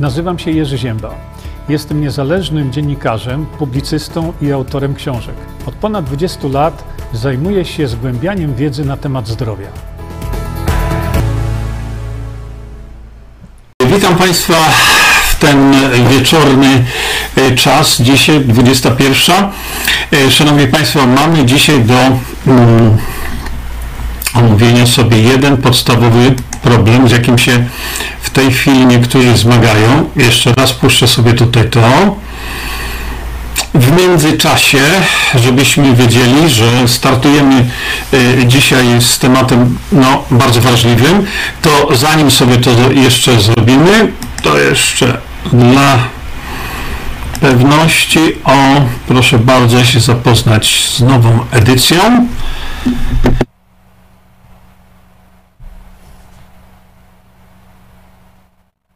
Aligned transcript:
Nazywam 0.00 0.38
się 0.38 0.50
Jerzy 0.50 0.78
Ziemba. 0.78 1.14
Jestem 1.68 2.00
niezależnym 2.00 2.72
dziennikarzem, 2.72 3.46
publicystą 3.46 4.32
i 4.42 4.52
autorem 4.52 4.94
książek. 4.94 5.34
Od 5.66 5.74
ponad 5.74 6.04
20 6.04 6.48
lat 6.48 6.84
zajmuję 7.12 7.64
się 7.64 7.88
zgłębianiem 7.88 8.54
wiedzy 8.54 8.84
na 8.84 8.96
temat 8.96 9.28
zdrowia. 9.28 9.66
Witam 13.94 14.16
Państwa 14.16 14.54
w 15.30 15.38
ten 15.38 15.74
wieczorny 16.10 16.84
e, 17.36 17.54
czas, 17.54 18.02
dzisiaj 18.02 18.40
21. 18.40 19.36
E, 20.12 20.30
Szanowni 20.30 20.66
Państwo, 20.66 21.06
mamy 21.06 21.44
dzisiaj 21.46 21.80
do 21.80 21.94
mm, 22.46 22.98
omówienia 24.34 24.86
sobie 24.86 25.22
jeden 25.22 25.56
podstawowy 25.56 26.34
problem, 26.62 27.08
z 27.08 27.12
jakim 27.12 27.38
się 27.38 27.64
w 28.22 28.30
tej 28.30 28.52
chwili 28.52 28.86
niektórzy 28.86 29.36
zmagają. 29.36 30.10
Jeszcze 30.16 30.52
raz 30.52 30.72
puszczę 30.72 31.06
sobie 31.08 31.32
tutaj 31.32 31.70
to. 31.70 32.16
W 33.74 33.96
międzyczasie, 33.96 34.82
żebyśmy 35.34 35.94
wiedzieli, 35.94 36.50
że 36.50 36.88
startujemy 36.88 37.64
y, 38.14 38.46
dzisiaj 38.46 38.86
z 39.00 39.18
tematem 39.18 39.78
no, 39.92 40.24
bardzo 40.30 40.60
wrażliwym, 40.60 41.26
to 41.62 41.96
zanim 41.96 42.30
sobie 42.30 42.56
to 42.56 42.70
jeszcze 42.92 43.40
zrobimy, 43.40 44.12
to 44.42 44.58
jeszcze 44.58 45.18
dla 45.52 45.98
pewności, 47.40 48.20
o 48.44 48.56
proszę 49.08 49.38
bardzo 49.38 49.84
się 49.84 50.00
zapoznać 50.00 50.88
z 50.96 51.00
nową 51.00 51.38
edycją. 51.52 52.26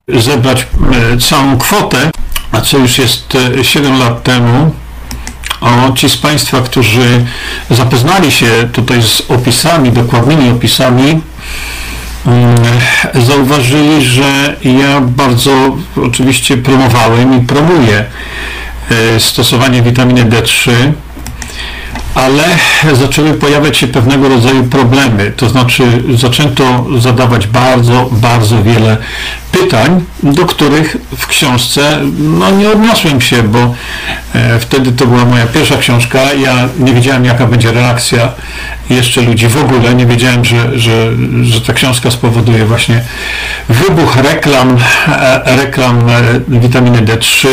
Zebrać 0.09 0.67
e, 1.15 1.19
całą 1.19 1.59
kwotę, 1.59 2.11
a 2.53 2.61
co 2.61 2.79
już 2.79 2.99
jest 2.99 3.37
7 3.63 3.99
lat 3.99 4.23
temu, 4.23 4.75
o, 5.61 5.93
ci 5.93 6.09
z 6.09 6.17
Państwa, 6.17 6.61
którzy 6.61 7.25
zapoznali 7.71 8.33
się 8.33 8.69
tutaj 8.73 9.03
z 9.03 9.23
opisami, 9.29 9.93
dokładnymi 9.93 10.51
opisami, 10.51 11.21
mm, 12.27 12.57
zauważyli, 13.15 14.05
że 14.05 14.57
ja 14.65 15.01
bardzo 15.01 15.77
oczywiście 16.07 16.57
promowałem 16.57 17.43
i 17.43 17.47
promuję 17.47 18.05
e, 18.91 19.21
stosowanie 19.21 19.83
witaminy 19.83 20.25
D3 20.25 20.71
ale 22.15 22.45
zaczęły 22.93 23.35
pojawiać 23.35 23.77
się 23.77 23.87
pewnego 23.87 24.29
rodzaju 24.29 24.65
problemy, 24.65 25.33
to 25.37 25.49
znaczy 25.49 26.03
zaczęto 26.15 26.85
zadawać 26.99 27.47
bardzo, 27.47 28.09
bardzo 28.13 28.63
wiele 28.63 28.97
pytań, 29.65 30.05
do 30.23 30.47
których 30.47 30.97
w 31.17 31.27
książce 31.27 32.01
no, 32.19 32.51
nie 32.51 32.71
odniosłem 32.71 33.21
się, 33.21 33.43
bo 33.43 33.75
e, 34.35 34.59
wtedy 34.61 34.93
to 34.93 35.07
była 35.07 35.25
moja 35.25 35.47
pierwsza 35.47 35.77
książka, 35.77 36.33
ja 36.33 36.69
nie 36.79 36.93
wiedziałem 36.93 37.25
jaka 37.25 37.47
będzie 37.47 37.73
reakcja 37.73 38.33
jeszcze 38.91 39.21
ludzi 39.21 39.49
w 39.49 39.57
ogóle, 39.57 39.95
nie 39.95 40.07
wiedziałem, 40.07 40.45
że, 40.45 40.79
że, 40.79 41.11
że 41.43 41.61
ta 41.61 41.73
książka 41.73 42.11
spowoduje 42.11 42.65
właśnie 42.67 43.03
wybuch 43.69 44.17
reklam, 44.17 44.77
e, 45.09 45.57
reklam 45.57 46.09
e, 46.09 46.23
witaminy 46.49 46.99
D3, 46.99 47.49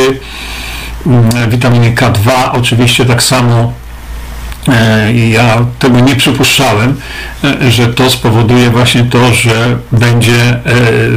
witaminy 1.49 1.91
K2, 1.95 2.31
oczywiście 2.51 3.05
tak 3.05 3.23
samo 3.23 3.73
ja 5.31 5.65
tego 5.79 5.99
nie 5.99 6.15
przypuszczałem, 6.15 6.95
e, 7.43 7.71
że 7.71 7.87
to 7.87 8.09
spowoduje 8.09 8.69
właśnie 8.69 9.03
to, 9.03 9.33
że 9.33 9.77
będzie 9.91 10.35
e, 10.35 10.59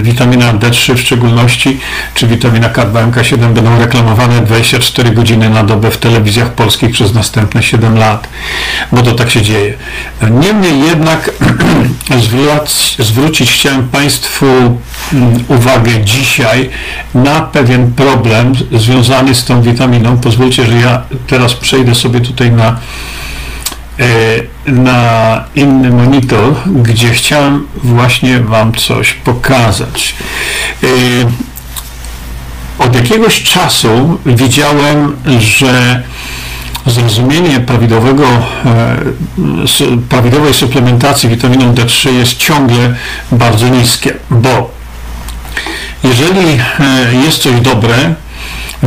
witamina 0.02 0.54
D3 0.54 0.94
w 0.94 1.00
szczególności, 1.00 1.80
czy 2.14 2.26
witamina 2.26 2.68
K2, 2.68 3.10
MK7 3.10 3.36
będą 3.36 3.78
reklamowane 3.78 4.40
24 4.40 5.10
godziny 5.10 5.50
na 5.50 5.62
dobę 5.62 5.90
w 5.90 5.98
telewizjach 5.98 6.52
polskich 6.52 6.90
przez 6.90 7.14
następne 7.14 7.62
7 7.62 7.98
lat, 7.98 8.28
bo 8.92 9.02
to 9.02 9.12
tak 9.12 9.30
się 9.30 9.42
dzieje. 9.42 9.74
Niemniej 10.30 10.80
jednak 10.80 11.30
zwrócić 12.98 13.52
chciałem 13.52 13.88
Państwu 13.88 14.46
mm, 15.12 15.44
uwagę 15.48 16.04
dzisiaj 16.04 16.70
na 17.14 17.40
pewien 17.40 17.92
problem 17.92 18.52
związany 18.72 19.34
z 19.34 19.44
tą 19.44 19.62
witaminą. 19.62 20.18
Pozwólcie, 20.18 20.66
że 20.66 20.74
ja 20.74 21.02
teraz 21.26 21.54
przejdę 21.54 21.94
sobie 21.94 22.20
tutaj 22.20 22.50
na 22.50 22.76
E, 22.76 23.43
na 24.66 25.44
inny 25.54 25.90
monitor, 25.90 26.54
gdzie 26.66 27.10
chciałem 27.10 27.66
właśnie 27.74 28.40
Wam 28.40 28.72
coś 28.72 29.12
pokazać. 29.12 30.14
E, 30.82 30.86
od 32.78 32.94
jakiegoś 32.94 33.42
czasu 33.42 34.18
widziałem, 34.26 35.16
że 35.38 36.02
zrozumienie 36.86 37.60
prawidłowego, 37.60 38.24
e, 38.64 38.96
prawidłowej 40.08 40.54
suplementacji 40.54 41.28
witaminą 41.28 41.74
D3 41.74 42.10
jest 42.10 42.36
ciągle 42.36 42.94
bardzo 43.32 43.68
niskie, 43.68 44.14
bo 44.30 44.70
jeżeli 46.04 46.58
jest 47.24 47.38
coś 47.38 47.60
dobre, 47.60 48.14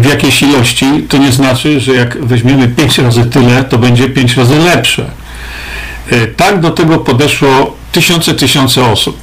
w 0.02 0.06
jakiejś 0.06 0.41
ilości, 0.41 0.85
to 1.09 1.18
nie 1.18 1.31
znaczy, 1.31 1.80
że 1.80 1.94
jak 1.94 2.25
weźmiemy 2.25 2.68
5 2.68 2.97
razy 2.97 3.25
tyle, 3.25 3.63
to 3.63 3.78
będzie 3.78 4.09
5 4.09 4.38
razy 4.38 4.59
lepsze. 4.59 5.12
E, 6.12 6.28
tak 6.28 6.59
do 6.59 6.72
tego 6.72 6.97
podeszło 6.97 7.78
tysiące, 7.91 8.34
tysiące 8.34 8.86
osób. 8.91 9.18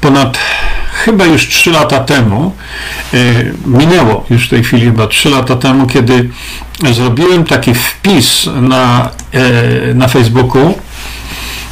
Ponad 0.00 0.38
chyba 0.92 1.24
już 1.24 1.48
3 1.48 1.70
lata 1.70 1.98
temu, 1.98 2.52
e, 3.14 3.16
minęło 3.66 4.24
już 4.30 4.46
w 4.46 4.50
tej 4.50 4.64
chwili 4.64 4.82
chyba 4.82 5.06
3 5.06 5.30
lata 5.30 5.56
temu, 5.56 5.86
kiedy 5.86 6.28
zrobiłem 6.92 7.44
taki 7.44 7.74
wpis 7.74 8.48
na, 8.60 9.10
e, 9.32 9.94
na 9.94 10.08
Facebooku, 10.08 10.74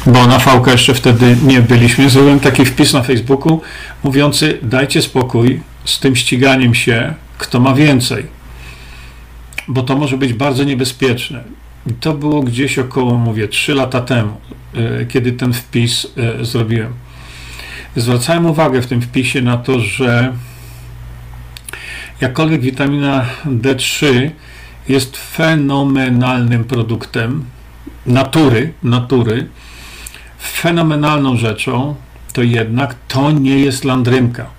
bo 0.05 0.27
na 0.27 0.39
VK 0.39 0.67
jeszcze 0.71 0.93
wtedy 0.93 1.37
nie 1.43 1.61
byliśmy, 1.61 2.09
zrobiłem 2.09 2.39
taki 2.39 2.65
wpis 2.65 2.93
na 2.93 3.03
Facebooku 3.03 3.61
mówiący 4.03 4.57
dajcie 4.61 5.01
spokój 5.01 5.61
z 5.85 5.99
tym 5.99 6.15
ściganiem 6.15 6.75
się 6.75 7.13
kto 7.39 7.59
ma 7.59 7.73
więcej, 7.73 8.25
bo 9.67 9.83
to 9.83 9.95
może 9.95 10.17
być 10.17 10.33
bardzo 10.33 10.63
niebezpieczne. 10.63 11.43
I 11.87 11.93
to 11.93 12.13
było 12.13 12.43
gdzieś 12.43 12.79
około, 12.79 13.17
mówię, 13.17 13.47
3 13.47 13.73
lata 13.73 14.01
temu, 14.01 14.37
e, 14.73 15.05
kiedy 15.05 15.31
ten 15.31 15.53
wpis 15.53 16.07
e, 16.17 16.45
zrobiłem. 16.45 16.93
Zwracałem 17.95 18.45
uwagę 18.45 18.81
w 18.81 18.87
tym 18.87 19.01
wpisie 19.01 19.41
na 19.41 19.57
to, 19.57 19.79
że 19.79 20.33
jakkolwiek 22.21 22.61
witamina 22.61 23.25
D3 23.45 24.29
jest 24.89 25.17
fenomenalnym 25.17 26.63
produktem 26.63 27.45
natury, 28.05 28.73
natury, 28.83 29.47
fenomenalną 30.41 31.37
rzeczą, 31.37 31.95
to 32.33 32.43
jednak 32.43 32.95
to 33.07 33.31
nie 33.31 33.59
jest 33.59 33.85
landrynka 33.85 34.58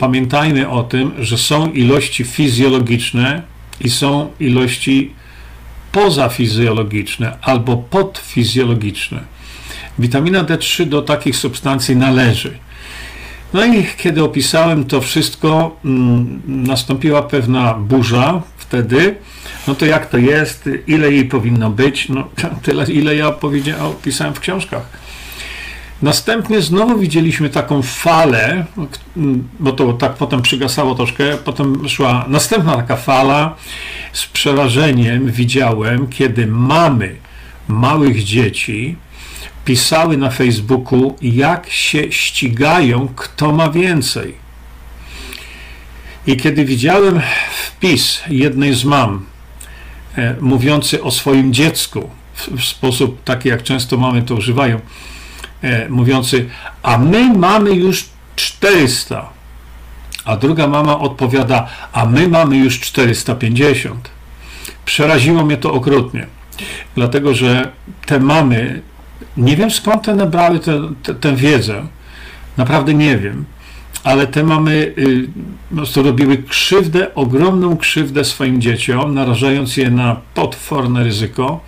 pamiętajmy 0.00 0.68
o 0.68 0.82
tym, 0.82 1.12
że 1.18 1.38
są 1.38 1.72
ilości 1.72 2.24
fizjologiczne 2.24 3.42
i 3.80 3.90
są 3.90 4.30
ilości 4.40 5.12
pozafizjologiczne 5.92 7.38
albo 7.42 7.76
podfizjologiczne. 7.76 9.20
Witamina 9.98 10.44
D3 10.44 10.84
do 10.84 11.02
takich 11.02 11.36
substancji 11.36 11.96
należy. 11.96 12.58
No 13.52 13.64
i 13.64 13.86
kiedy 13.96 14.24
opisałem 14.24 14.84
to 14.84 15.00
wszystko, 15.00 15.76
mm, 15.84 16.42
nastąpiła 16.46 17.22
pewna 17.22 17.74
burza 17.74 18.42
wtedy. 18.56 19.14
No 19.68 19.74
to 19.74 19.86
jak 19.86 20.10
to 20.10 20.18
jest, 20.18 20.68
ile 20.86 21.12
jej 21.12 21.24
powinno 21.24 21.70
być? 21.70 22.08
No 22.08 22.28
tyle, 22.62 22.84
ile 22.84 23.16
ja 23.16 23.28
opisałem 23.80 24.34
w 24.34 24.40
książkach. 24.40 24.99
Następnie 26.02 26.62
znowu 26.62 26.98
widzieliśmy 26.98 27.50
taką 27.50 27.82
falę, 27.82 28.64
bo 29.60 29.72
to 29.72 29.92
tak 29.92 30.14
potem 30.14 30.42
przygasało 30.42 30.94
troszkę, 30.94 31.36
potem 31.36 31.88
szła 31.88 32.24
następna 32.28 32.76
taka 32.76 32.96
fala. 32.96 33.56
Z 34.12 34.26
przerażeniem 34.26 35.30
widziałem, 35.30 36.08
kiedy 36.08 36.46
mamy 36.46 37.16
małych 37.68 38.24
dzieci 38.24 38.96
pisały 39.64 40.16
na 40.16 40.30
Facebooku, 40.30 41.16
jak 41.22 41.70
się 41.70 42.12
ścigają, 42.12 43.08
kto 43.16 43.52
ma 43.52 43.70
więcej. 43.70 44.34
I 46.26 46.36
kiedy 46.36 46.64
widziałem 46.64 47.20
wpis 47.52 48.20
jednej 48.28 48.74
z 48.74 48.84
mam, 48.84 49.26
e, 50.16 50.36
mówiący 50.40 51.02
o 51.02 51.10
swoim 51.10 51.52
dziecku 51.52 52.10
w, 52.34 52.48
w 52.48 52.64
sposób 52.64 53.24
taki, 53.24 53.48
jak 53.48 53.62
często 53.62 53.96
mamy 53.96 54.22
to 54.22 54.34
używają, 54.34 54.80
e, 55.62 55.88
mówiący, 55.88 56.48
a 56.82 56.98
my 56.98 57.38
mamy 57.38 57.72
już 57.74 58.08
400. 58.36 59.28
A 60.24 60.36
druga 60.36 60.66
mama 60.66 60.98
odpowiada, 60.98 61.68
a 61.92 62.06
my 62.06 62.28
mamy 62.28 62.56
już 62.56 62.80
450. 62.80 64.10
Przeraziło 64.84 65.44
mnie 65.44 65.56
to 65.56 65.72
okrutnie, 65.72 66.26
dlatego 66.94 67.34
że 67.34 67.72
te 68.06 68.20
mamy, 68.20 68.82
nie 69.36 69.56
wiem 69.56 69.70
skąd 69.70 70.08
one 70.08 70.26
brały 70.26 70.60
tę 71.20 71.36
wiedzę, 71.36 71.86
naprawdę 72.56 72.94
nie 72.94 73.18
wiem, 73.18 73.44
ale 74.04 74.26
te 74.26 74.44
mamy 74.44 74.94
y, 75.96 76.02
robiły 76.02 76.36
krzywdę, 76.36 77.14
ogromną 77.14 77.76
krzywdę 77.76 78.24
swoim 78.24 78.60
dzieciom, 78.60 79.14
narażając 79.14 79.76
je 79.76 79.90
na 79.90 80.16
potworne 80.34 81.04
ryzyko, 81.04 81.60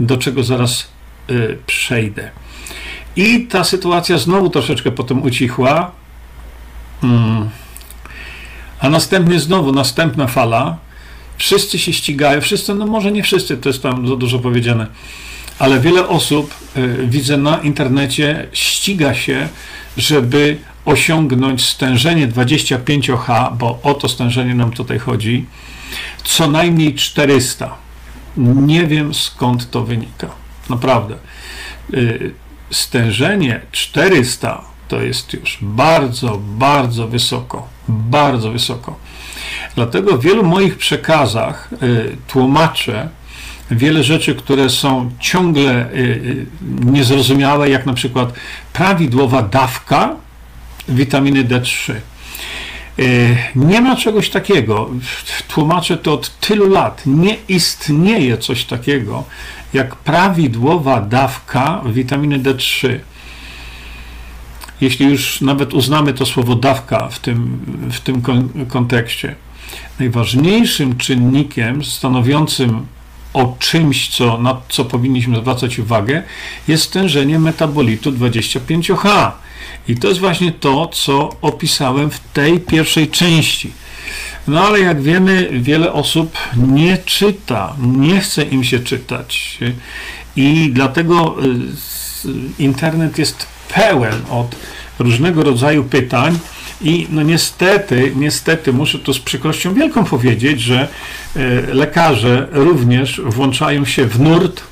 do 0.00 0.16
czego 0.16 0.44
zaraz 0.44 0.88
y, 1.30 1.58
przejdę. 1.66 2.30
I 3.20 3.46
ta 3.46 3.64
sytuacja 3.64 4.18
znowu 4.18 4.50
troszeczkę 4.50 4.90
potem 4.90 5.22
ucichła. 5.22 5.90
Hmm. 7.00 7.50
A 8.80 8.90
następnie 8.90 9.40
znowu, 9.40 9.72
następna 9.72 10.26
fala. 10.26 10.78
Wszyscy 11.38 11.78
się 11.78 11.92
ścigają, 11.92 12.40
wszyscy, 12.40 12.74
no 12.74 12.86
może 12.86 13.12
nie 13.12 13.22
wszyscy, 13.22 13.56
to 13.56 13.68
jest 13.68 13.82
tam 13.82 14.08
za 14.08 14.16
dużo 14.16 14.38
powiedziane, 14.38 14.86
ale 15.58 15.80
wiele 15.80 16.08
osób, 16.08 16.54
y, 16.76 17.06
widzę 17.06 17.36
na 17.36 17.58
internecie, 17.58 18.48
ściga 18.52 19.14
się, 19.14 19.48
żeby 19.96 20.56
osiągnąć 20.84 21.64
stężenie 21.64 22.28
25H, 22.28 23.56
bo 23.56 23.78
o 23.82 23.94
to 23.94 24.08
stężenie 24.08 24.54
nam 24.54 24.70
tutaj 24.70 24.98
chodzi, 24.98 25.46
co 26.24 26.50
najmniej 26.50 26.94
400. 26.94 27.74
Nie 28.36 28.86
wiem 28.86 29.14
skąd 29.14 29.70
to 29.70 29.84
wynika. 29.84 30.30
Naprawdę. 30.70 31.14
Y, 31.94 32.34
stężenie 32.70 33.60
400 33.72 34.70
to 34.90 35.02
jest 35.02 35.32
już 35.32 35.58
bardzo, 35.62 36.40
bardzo 36.42 37.08
wysoko. 37.08 37.68
Bardzo 37.88 38.52
wysoko. 38.52 38.96
Dlatego 39.74 40.18
w 40.18 40.22
wielu 40.22 40.44
moich 40.44 40.78
przekazach 40.78 41.70
y, 41.82 42.16
tłumaczę 42.28 43.08
wiele 43.70 44.04
rzeczy, 44.04 44.34
które 44.34 44.70
są 44.70 45.10
ciągle 45.20 45.92
y, 45.92 46.46
niezrozumiałe, 46.84 47.70
jak 47.70 47.86
na 47.86 47.94
przykład 47.94 48.32
prawidłowa 48.72 49.42
dawka 49.42 50.16
witaminy 50.88 51.44
D3. 51.44 51.94
E, 52.98 53.02
nie 53.56 53.80
ma 53.80 53.96
czegoś 53.96 54.30
takiego. 54.30 54.90
Tłumaczę 55.48 55.96
to 55.96 56.12
od 56.12 56.38
tylu 56.38 56.70
lat. 56.70 57.02
Nie 57.06 57.36
istnieje 57.48 58.38
coś 58.38 58.64
takiego 58.64 59.24
jak 59.74 59.96
prawidłowa 59.96 61.00
dawka 61.00 61.82
witaminy 61.86 62.38
D3. 62.38 62.98
Jeśli 64.80 65.06
już 65.06 65.40
nawet 65.40 65.74
uznamy 65.74 66.12
to 66.12 66.26
słowo 66.26 66.54
dawka 66.54 67.08
w 67.08 67.18
tym, 67.18 67.58
w 67.92 68.00
tym 68.00 68.22
kontekście, 68.68 69.34
najważniejszym 69.98 70.96
czynnikiem 70.96 71.84
stanowiącym 71.84 72.86
o 73.32 73.56
czymś, 73.58 74.08
co, 74.08 74.38
na 74.38 74.56
co 74.68 74.84
powinniśmy 74.84 75.36
zwracać 75.40 75.78
uwagę, 75.78 76.22
jest 76.68 76.84
stężenie 76.84 77.38
metabolitu 77.38 78.12
25H. 78.12 79.30
I 79.88 79.96
to 79.96 80.08
jest 80.08 80.20
właśnie 80.20 80.52
to, 80.52 80.86
co 80.86 81.36
opisałem 81.42 82.10
w 82.10 82.20
tej 82.20 82.60
pierwszej 82.60 83.08
części. 83.08 83.72
No 84.48 84.60
ale 84.60 84.80
jak 84.80 85.02
wiemy, 85.02 85.48
wiele 85.52 85.92
osób 85.92 86.38
nie 86.56 86.98
czyta, 86.98 87.76
nie 87.82 88.20
chce 88.20 88.42
im 88.42 88.64
się 88.64 88.78
czytać. 88.78 89.58
I 90.36 90.70
dlatego 90.72 91.36
y, 91.44 92.62
internet 92.62 93.18
jest 93.18 93.46
pełen 93.74 94.22
od 94.30 94.56
różnego 94.98 95.42
rodzaju 95.42 95.84
pytań. 95.84 96.38
I 96.80 97.06
no 97.10 97.22
niestety, 97.22 98.12
niestety 98.16 98.72
muszę 98.72 98.98
tu 98.98 99.14
z 99.14 99.20
przykrością 99.20 99.74
wielką 99.74 100.04
powiedzieć, 100.04 100.60
że 100.60 100.88
y, 101.36 101.74
lekarze 101.74 102.48
również 102.52 103.20
włączają 103.24 103.84
się 103.84 104.06
w 104.06 104.20
nurt, 104.20 104.62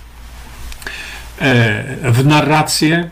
e, 1.41 2.13
w 2.13 2.27
narrację, 2.27 3.11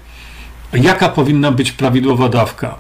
Jaka 0.72 1.08
powinna 1.08 1.52
być 1.52 1.72
prawidłowa 1.72 2.28
dawka? 2.28 2.74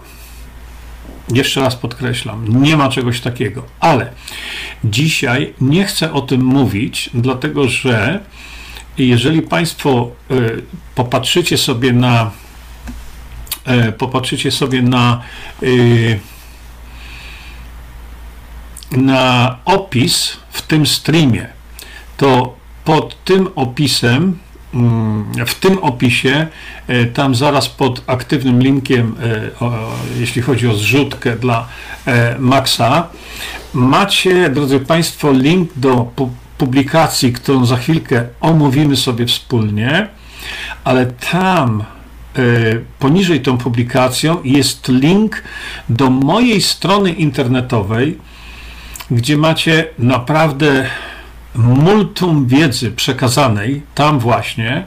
Jeszcze 1.34 1.60
raz 1.60 1.76
podkreślam, 1.76 2.62
nie 2.62 2.76
ma 2.76 2.88
czegoś 2.88 3.20
takiego, 3.20 3.62
ale 3.80 4.10
dzisiaj 4.84 5.54
nie 5.60 5.84
chcę 5.84 6.12
o 6.12 6.20
tym 6.20 6.44
mówić, 6.44 7.10
dlatego 7.14 7.68
że 7.68 8.20
jeżeli 8.98 9.42
Państwo 9.42 10.10
y, 10.30 10.62
popatrzycie 10.94 11.58
sobie 11.58 11.92
na 11.92 12.30
popatrzycie 13.98 14.50
sobie 14.50 14.82
na 14.82 15.22
y, 15.62 16.20
na 18.90 19.56
opis 19.64 20.36
w 20.50 20.62
tym 20.62 20.86
streamie, 20.86 21.46
to 22.16 22.56
pod 22.84 23.24
tym 23.24 23.48
opisem 23.54 24.38
Mm, 24.76 25.46
w 25.46 25.54
tym 25.54 25.78
opisie, 25.78 26.46
e, 26.88 27.04
tam 27.04 27.34
zaraz 27.34 27.68
pod 27.68 28.02
aktywnym 28.06 28.62
linkiem, 28.62 29.14
e, 29.22 30.20
jeśli 30.20 30.42
chodzi 30.42 30.68
o 30.68 30.74
zrzutkę 30.74 31.36
dla 31.36 31.68
e, 32.06 32.36
Maxa, 32.38 33.08
macie, 33.74 34.50
drodzy 34.50 34.80
Państwo, 34.80 35.32
link 35.32 35.70
do 35.76 36.10
publikacji, 36.58 37.32
którą 37.32 37.66
za 37.66 37.76
chwilkę 37.76 38.24
omówimy 38.40 38.96
sobie 38.96 39.26
wspólnie, 39.26 40.08
ale 40.84 41.06
tam 41.06 41.84
poniżej 42.98 43.40
tą 43.40 43.58
publikacją 43.58 44.36
jest 44.44 44.88
link 44.88 45.42
do 45.88 46.10
mojej 46.10 46.62
strony 46.62 47.12
internetowej, 47.12 48.18
gdzie 49.10 49.36
macie 49.36 49.84
naprawdę 49.98 50.86
multum 51.54 52.46
wiedzy 52.46 52.90
przekazanej 52.90 53.82
tam 53.94 54.18
właśnie 54.18 54.84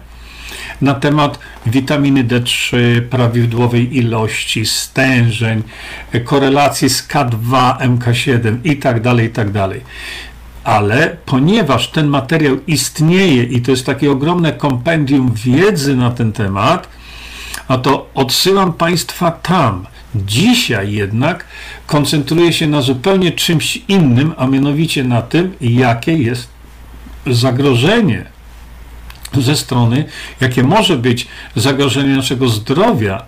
na 0.82 0.94
temat 0.94 1.40
witaminy 1.66 2.24
D3, 2.24 2.78
prawidłowej 3.02 3.98
ilości, 3.98 4.66
stężeń, 4.66 5.64
korelacji 6.24 6.90
z 6.90 7.08
K2, 7.08 7.78
MK7 7.78 8.58
i 8.64 8.78
tak 8.78 9.02
dalej, 9.02 9.28
i 9.28 9.30
tak 9.30 9.52
dalej. 9.52 9.82
Ale 10.64 11.18
ponieważ 11.26 11.88
ten 11.88 12.08
materiał 12.08 12.58
istnieje 12.68 13.44
i 13.44 13.62
to 13.62 13.72
jest 13.72 13.86
takie 13.86 14.12
ogromne 14.12 14.54
kompendium 14.54 15.34
wiedzy 15.34 15.96
na 15.96 16.12
ten 16.12 16.32
temat, 16.32 16.99
a 17.70 17.78
to 17.78 18.10
odsyłam 18.16 18.74
Państwa 18.74 19.32
tam. 19.32 19.86
Dzisiaj 20.16 20.92
jednak 20.92 21.46
koncentruję 21.88 22.54
się 22.54 22.68
na 22.68 22.82
zupełnie 22.82 23.32
czymś 23.32 23.82
innym, 23.88 24.34
a 24.38 24.48
mianowicie 24.48 25.04
na 25.04 25.22
tym, 25.22 25.56
jakie 25.62 26.14
jest 26.14 26.50
zagrożenie 27.28 28.26
ze 29.38 29.56
strony, 29.56 30.06
jakie 30.42 30.64
może 30.64 30.98
być 30.98 31.28
zagrożenie 31.56 32.16
naszego 32.16 32.50
zdrowia 32.50 33.24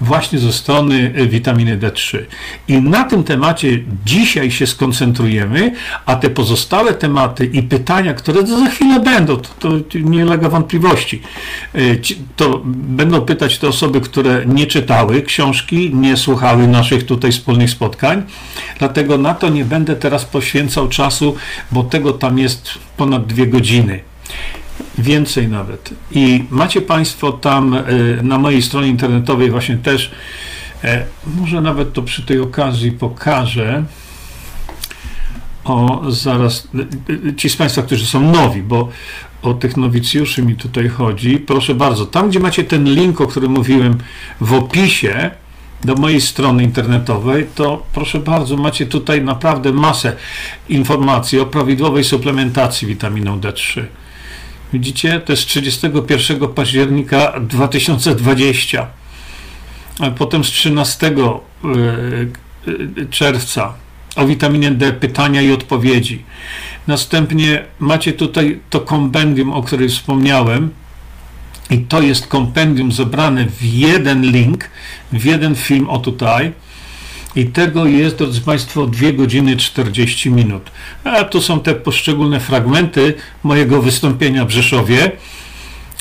właśnie 0.00 0.38
ze 0.38 0.52
strony 0.52 1.12
witaminy 1.26 1.78
D3. 1.78 2.18
I 2.68 2.82
na 2.82 3.04
tym 3.04 3.24
temacie 3.24 3.78
dzisiaj 4.04 4.50
się 4.50 4.66
skoncentrujemy, 4.66 5.72
a 6.06 6.16
te 6.16 6.30
pozostałe 6.30 6.94
tematy 6.94 7.46
i 7.46 7.62
pytania, 7.62 8.14
które 8.14 8.46
za 8.46 8.70
chwilę 8.70 9.00
będą, 9.00 9.36
to, 9.36 9.50
to 9.58 9.98
nie 9.98 10.26
ulega 10.26 10.48
wątpliwości, 10.48 11.22
e, 11.74 11.78
to 12.36 12.60
będą 12.64 13.20
pytać 13.20 13.58
te 13.58 13.68
osoby, 13.68 14.00
które 14.00 14.46
nie 14.46 14.66
czytały 14.66 15.22
książki, 15.22 15.94
nie 15.94 16.16
słuchały 16.16 16.68
naszych 16.68 17.06
tutaj 17.06 17.32
wspólnych 17.32 17.70
spotkań, 17.70 18.22
dlatego 18.78 19.18
na 19.18 19.34
to 19.34 19.48
nie 19.48 19.64
będę 19.64 19.96
teraz 19.96 20.24
poświęcał 20.24 20.88
czasu, 20.88 21.36
bo 21.72 21.84
tego 21.84 22.12
tam 22.12 22.38
jest 22.38 22.70
ponad 22.96 23.26
dwie 23.26 23.46
godziny 23.46 24.00
więcej 24.98 25.48
nawet. 25.48 25.90
I 26.10 26.44
macie 26.50 26.80
Państwo 26.80 27.32
tam 27.32 27.74
e, 27.74 27.82
na 28.22 28.38
mojej 28.38 28.62
stronie 28.62 28.88
internetowej 28.88 29.50
właśnie 29.50 29.76
też, 29.76 30.10
e, 30.84 31.04
może 31.26 31.60
nawet 31.60 31.92
to 31.92 32.02
przy 32.02 32.22
tej 32.22 32.40
okazji 32.40 32.92
pokażę. 32.92 33.84
O, 35.64 36.02
zaraz, 36.08 36.68
e, 37.28 37.34
ci 37.34 37.50
z 37.50 37.56
Państwa, 37.56 37.82
którzy 37.82 38.06
są 38.06 38.32
nowi, 38.32 38.62
bo 38.62 38.88
o 39.42 39.54
tych 39.54 39.76
nowicjuszy 39.76 40.42
mi 40.42 40.56
tutaj 40.56 40.88
chodzi, 40.88 41.38
proszę 41.38 41.74
bardzo, 41.74 42.06
tam 42.06 42.28
gdzie 42.28 42.40
macie 42.40 42.64
ten 42.64 42.84
link, 42.84 43.20
o 43.20 43.26
którym 43.26 43.52
mówiłem 43.52 43.98
w 44.40 44.52
opisie 44.52 45.30
do 45.84 45.94
mojej 45.94 46.20
strony 46.20 46.62
internetowej, 46.62 47.46
to 47.54 47.86
proszę 47.92 48.18
bardzo, 48.18 48.56
macie 48.56 48.86
tutaj 48.86 49.22
naprawdę 49.22 49.72
masę 49.72 50.16
informacji 50.68 51.40
o 51.40 51.46
prawidłowej 51.46 52.04
suplementacji 52.04 52.88
witaminą 52.88 53.40
D3 53.40 53.82
Widzicie, 54.72 55.20
to 55.20 55.32
jest 55.32 55.46
31 55.46 56.48
października 56.48 57.40
2020. 57.40 58.86
A 60.00 60.10
potem 60.10 60.44
z 60.44 60.48
13 60.48 61.06
e, 61.06 61.12
e, 61.12 63.06
czerwca 63.10 63.74
o 64.16 64.26
witaminie 64.26 64.70
D 64.70 64.92
pytania 64.92 65.42
i 65.42 65.52
odpowiedzi. 65.52 66.22
Następnie 66.86 67.64
macie 67.78 68.12
tutaj 68.12 68.60
to 68.70 68.80
kompendium, 68.80 69.52
o 69.52 69.62
którym 69.62 69.88
wspomniałem. 69.88 70.70
I 71.70 71.78
to 71.78 72.02
jest 72.02 72.26
kompendium 72.26 72.92
zebrane 72.92 73.46
w 73.46 73.62
jeden 73.62 74.22
link, 74.22 74.70
w 75.12 75.24
jeden 75.24 75.54
film, 75.54 75.88
o 75.90 75.98
tutaj 75.98 76.52
i 77.36 77.46
tego 77.46 77.86
jest, 77.86 78.16
drodzy 78.16 78.40
Państwo, 78.40 78.86
2 78.86 79.12
godziny 79.12 79.56
40 79.56 80.30
minut. 80.30 80.70
A 81.04 81.24
to 81.24 81.42
są 81.42 81.60
te 81.60 81.74
poszczególne 81.74 82.40
fragmenty 82.40 83.14
mojego 83.42 83.82
wystąpienia 83.82 84.44
w 84.44 84.50
Rzeszowie. 84.50 85.12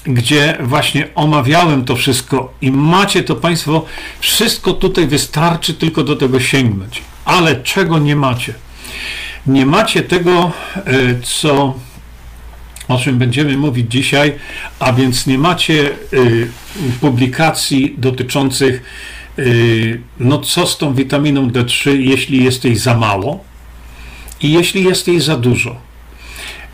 gdzie 0.07 0.57
właśnie 0.59 1.07
omawiałem 1.15 1.85
to 1.85 1.95
wszystko 1.95 2.53
i 2.61 2.71
macie 2.71 3.23
to 3.23 3.35
Państwo, 3.35 3.85
wszystko 4.19 4.73
tutaj 4.73 5.07
wystarczy 5.07 5.73
tylko 5.73 6.03
do 6.03 6.15
tego 6.15 6.39
sięgnąć. 6.39 7.01
Ale 7.25 7.55
czego 7.55 7.99
nie 7.99 8.15
macie? 8.15 8.53
Nie 9.47 9.65
macie 9.65 10.01
tego, 10.01 10.51
e, 10.75 10.81
co 11.23 11.75
o 12.87 12.97
czym 12.99 13.17
będziemy 13.17 13.57
mówić 13.57 13.91
dzisiaj, 13.91 14.33
a 14.79 14.93
więc 14.93 15.27
nie 15.27 15.37
macie 15.37 15.89
y, 16.13 16.49
publikacji 17.01 17.95
dotyczących, 17.97 18.81
no 20.19 20.37
co 20.39 20.67
z 20.67 20.77
tą 20.77 20.93
witaminą 20.93 21.47
D3, 21.47 21.89
jeśli 21.99 22.43
jest 22.43 22.65
jej 22.65 22.75
za 22.75 22.97
mało 22.97 23.43
i 24.41 24.51
jeśli 24.51 24.83
jest 24.83 25.07
jej 25.07 25.19
za 25.19 25.37
dużo. 25.37 25.75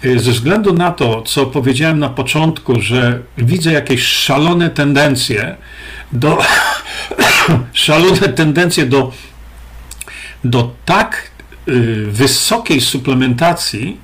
Y, 0.06 0.20
ze 0.20 0.32
względu 0.32 0.74
na 0.74 0.92
to, 0.92 1.22
co 1.22 1.46
powiedziałem 1.46 2.00
na 2.00 2.10
początku, 2.10 2.82
że 2.82 3.22
widzę 3.38 3.72
jakieś 3.72 4.04
szalone 4.04 4.70
tendencje 4.70 5.56
do 6.12 6.38
szalone 7.74 8.30
tendencje 8.30 8.86
do, 8.86 9.12
do 10.44 10.72
tak 10.86 11.32
wysokiej 12.08 12.82
suplementacji, 12.82 13.98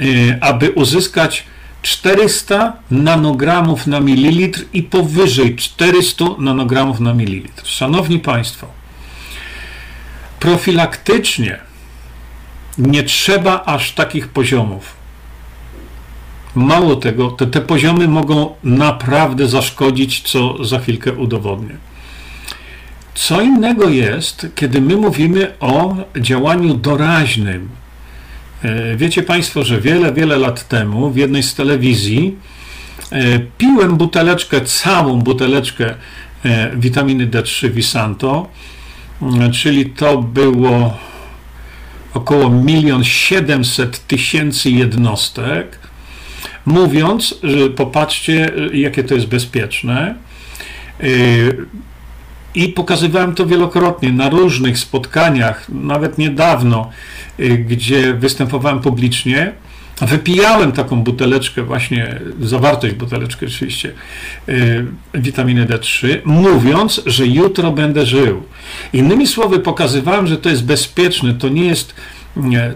Y, 0.00 0.38
aby 0.40 0.70
uzyskać 0.70 1.44
400 1.84 2.72
nanogramów 2.90 3.86
na 3.86 4.00
mililitr 4.00 4.64
i 4.72 4.82
powyżej 4.82 5.56
400 5.56 6.24
nanogramów 6.38 7.00
na 7.00 7.14
mililitr. 7.14 7.66
Szanowni 7.66 8.18
Państwo, 8.18 8.66
profilaktycznie 10.40 11.58
nie 12.78 13.02
trzeba 13.02 13.64
aż 13.64 13.92
takich 13.92 14.28
poziomów. 14.28 14.94
Mało 16.54 16.96
tego, 16.96 17.30
te, 17.30 17.46
te 17.46 17.60
poziomy 17.60 18.08
mogą 18.08 18.54
naprawdę 18.64 19.48
zaszkodzić, 19.48 20.20
co 20.20 20.64
za 20.64 20.78
chwilkę 20.78 21.12
udowodnię. 21.12 21.76
Co 23.14 23.42
innego 23.42 23.88
jest, 23.88 24.46
kiedy 24.54 24.80
my 24.80 24.96
mówimy 24.96 25.54
o 25.60 25.96
działaniu 26.16 26.74
doraźnym, 26.74 27.68
wiecie 28.96 29.22
Państwo, 29.22 29.64
że 29.64 29.80
wiele, 29.80 30.12
wiele 30.12 30.38
lat 30.38 30.68
temu 30.68 31.10
w 31.10 31.16
jednej 31.16 31.42
z 31.42 31.54
telewizji 31.54 32.36
e, 33.12 33.38
piłem 33.58 33.96
buteleczkę, 33.96 34.60
całą 34.60 35.18
buteleczkę 35.18 35.94
e, 36.44 36.76
witaminy 36.76 37.26
D3 37.26 37.70
Visanto, 37.70 38.48
czyli 39.52 39.86
to 39.86 40.22
było 40.22 40.98
około 42.14 42.52
1 42.66 43.04
700 43.04 44.06
tysięcy 44.06 44.70
jednostek, 44.70 45.78
mówiąc, 46.66 47.34
że 47.42 47.70
popatrzcie, 47.70 48.52
jakie 48.72 49.04
to 49.04 49.14
jest 49.14 49.26
bezpieczne. 49.26 50.14
I 52.54 52.68
pokazywałem 52.68 53.34
to 53.34 53.46
wielokrotnie 53.46 54.12
na 54.12 54.28
różnych 54.28 54.78
spotkaniach, 54.78 55.68
nawet 55.68 56.18
niedawno, 56.18 56.90
y, 57.40 57.58
gdzie 57.58 58.14
występowałem 58.14 58.80
publicznie. 58.80 59.52
Wypijałem 60.00 60.72
taką 60.72 61.02
buteleczkę, 61.02 61.62
właśnie 61.62 62.20
zawartość 62.40 62.94
buteleczkę 62.94 63.46
oczywiście, 63.46 63.92
y, 64.48 64.86
witaminy 65.14 65.66
D3, 65.66 66.08
mówiąc, 66.24 67.02
że 67.06 67.26
jutro 67.26 67.72
będę 67.72 68.06
żył. 68.06 68.42
Innymi 68.92 69.26
słowy, 69.26 69.58
pokazywałem, 69.58 70.26
że 70.26 70.36
to 70.36 70.48
jest 70.48 70.64
bezpieczne, 70.64 71.34
to 71.34 71.48
nie 71.48 71.64
jest 71.64 71.94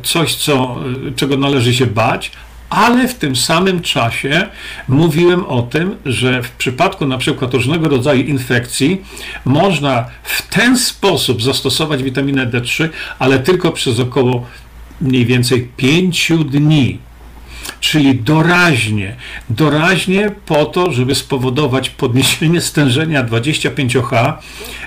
coś, 0.02 0.34
co, 0.34 0.76
y, 1.08 1.12
czego 1.12 1.36
należy 1.36 1.74
się 1.74 1.86
bać, 1.86 2.30
ale 2.70 3.08
w 3.08 3.14
tym 3.14 3.36
samym 3.36 3.82
czasie 3.82 4.46
mówiłem 4.88 5.46
o 5.46 5.62
tym, 5.62 5.96
że 6.04 6.42
w 6.42 6.50
przypadku 6.50 7.06
na 7.06 7.18
przykład 7.18 7.54
różnego 7.54 7.88
rodzaju 7.88 8.22
infekcji 8.22 9.02
można 9.44 10.04
w 10.22 10.48
ten 10.48 10.78
sposób 10.78 11.42
zastosować 11.42 12.02
witaminę 12.02 12.46
D3, 12.46 12.88
ale 13.18 13.38
tylko 13.38 13.72
przez 13.72 14.00
około 14.00 14.46
mniej 15.00 15.26
więcej 15.26 15.68
5 15.76 16.32
dni 16.50 16.98
czyli 17.80 18.14
doraźnie, 18.14 19.16
doraźnie 19.50 20.30
po 20.46 20.64
to, 20.64 20.92
żeby 20.92 21.14
spowodować 21.14 21.90
podniesienie 21.90 22.60
stężenia 22.60 23.24
25H 23.24 24.32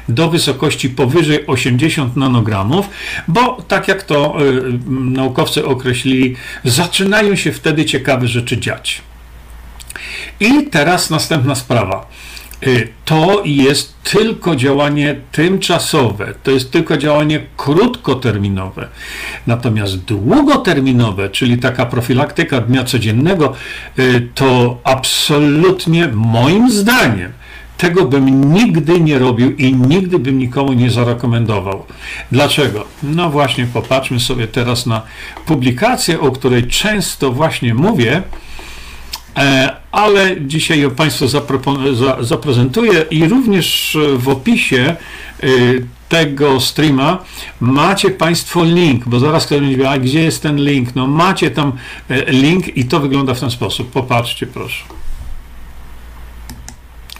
do 0.09 0.29
wysokości 0.29 0.89
powyżej 0.89 1.47
80 1.47 2.15
nanogramów, 2.15 2.89
bo 3.27 3.61
tak 3.67 3.87
jak 3.87 4.03
to 4.03 4.37
y, 4.41 4.79
naukowcy 4.89 5.65
określili, 5.65 6.35
zaczynają 6.63 7.35
się 7.35 7.51
wtedy 7.51 7.85
ciekawe 7.85 8.27
rzeczy 8.27 8.57
dziać. 8.57 9.01
I 10.39 10.67
teraz 10.71 11.09
następna 11.09 11.55
sprawa. 11.55 12.07
Y, 12.67 12.87
to 13.05 13.41
jest 13.45 13.93
tylko 14.03 14.55
działanie 14.55 15.15
tymczasowe, 15.31 16.33
to 16.43 16.51
jest 16.51 16.71
tylko 16.71 16.97
działanie 16.97 17.41
krótkoterminowe. 17.57 18.87
Natomiast 19.47 19.97
długoterminowe, 19.97 21.29
czyli 21.29 21.57
taka 21.57 21.85
profilaktyka 21.85 22.61
dnia 22.61 22.83
codziennego, 22.83 23.53
y, 23.99 24.29
to 24.35 24.77
absolutnie 24.83 26.07
moim 26.07 26.71
zdaniem 26.71 27.31
tego 27.81 28.05
bym 28.05 28.53
nigdy 28.53 28.99
nie 28.99 29.19
robił 29.19 29.55
i 29.55 29.75
nigdy 29.75 30.19
bym 30.19 30.37
nikomu 30.37 30.73
nie 30.73 30.91
zarekomendował. 30.91 31.85
Dlaczego? 32.31 32.85
No 33.03 33.29
właśnie, 33.29 33.65
popatrzmy 33.65 34.19
sobie 34.19 34.47
teraz 34.47 34.85
na 34.85 35.01
publikację, 35.45 36.19
o 36.19 36.31
której 36.31 36.67
często 36.67 37.31
właśnie 37.31 37.73
mówię. 37.73 38.21
Ale 39.91 40.41
dzisiaj 40.41 40.79
ją 40.79 40.91
Państwu 40.91 41.25
zaprezentuję 42.19 43.05
i 43.11 43.27
również 43.27 43.97
w 44.17 44.29
opisie 44.29 44.95
y, 45.43 45.85
tego 46.11 46.59
streama 46.59 47.23
macie 47.59 48.11
Państwo 48.11 48.63
link, 48.63 49.07
bo 49.07 49.19
zaraz 49.19 49.45
ktoś 49.45 49.59
będzie 49.59 49.89
a 49.89 49.99
gdzie 49.99 50.21
jest 50.21 50.43
ten 50.43 50.57
link? 50.57 50.95
No 50.95 51.07
macie 51.07 51.51
tam 51.51 51.71
e, 52.09 52.31
link 52.31 52.77
i 52.77 52.85
to 52.85 52.99
wygląda 52.99 53.33
w 53.33 53.39
ten 53.39 53.51
sposób. 53.51 53.91
Popatrzcie 53.91 54.47
proszę. 54.47 54.83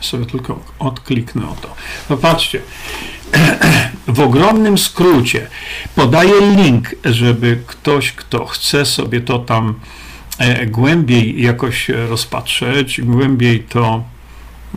Sobie 0.02 0.26
tylko 0.26 0.60
odkliknę 0.80 1.50
o 1.50 1.56
to. 1.62 1.76
Popatrzcie. 2.08 2.62
W 4.08 4.20
ogromnym 4.20 4.78
skrócie 4.78 5.48
podaję 5.96 6.34
link, 6.56 6.96
żeby 7.06 7.64
ktoś, 7.68 8.12
kto 8.12 8.46
chce 8.46 8.86
sobie 8.86 9.22
to 9.22 9.40
tam 9.40 9.74
głębiej 10.68 11.42
jakoś 11.42 11.90
rozpatrzeć, 11.90 13.02
głębiej 13.02 13.60
to 13.60 14.04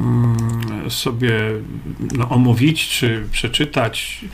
mm, 0.00 0.90
sobie 0.90 1.32
no, 2.16 2.28
omówić, 2.28 2.88
czy 2.88 3.26
przeczytać, 3.32 4.24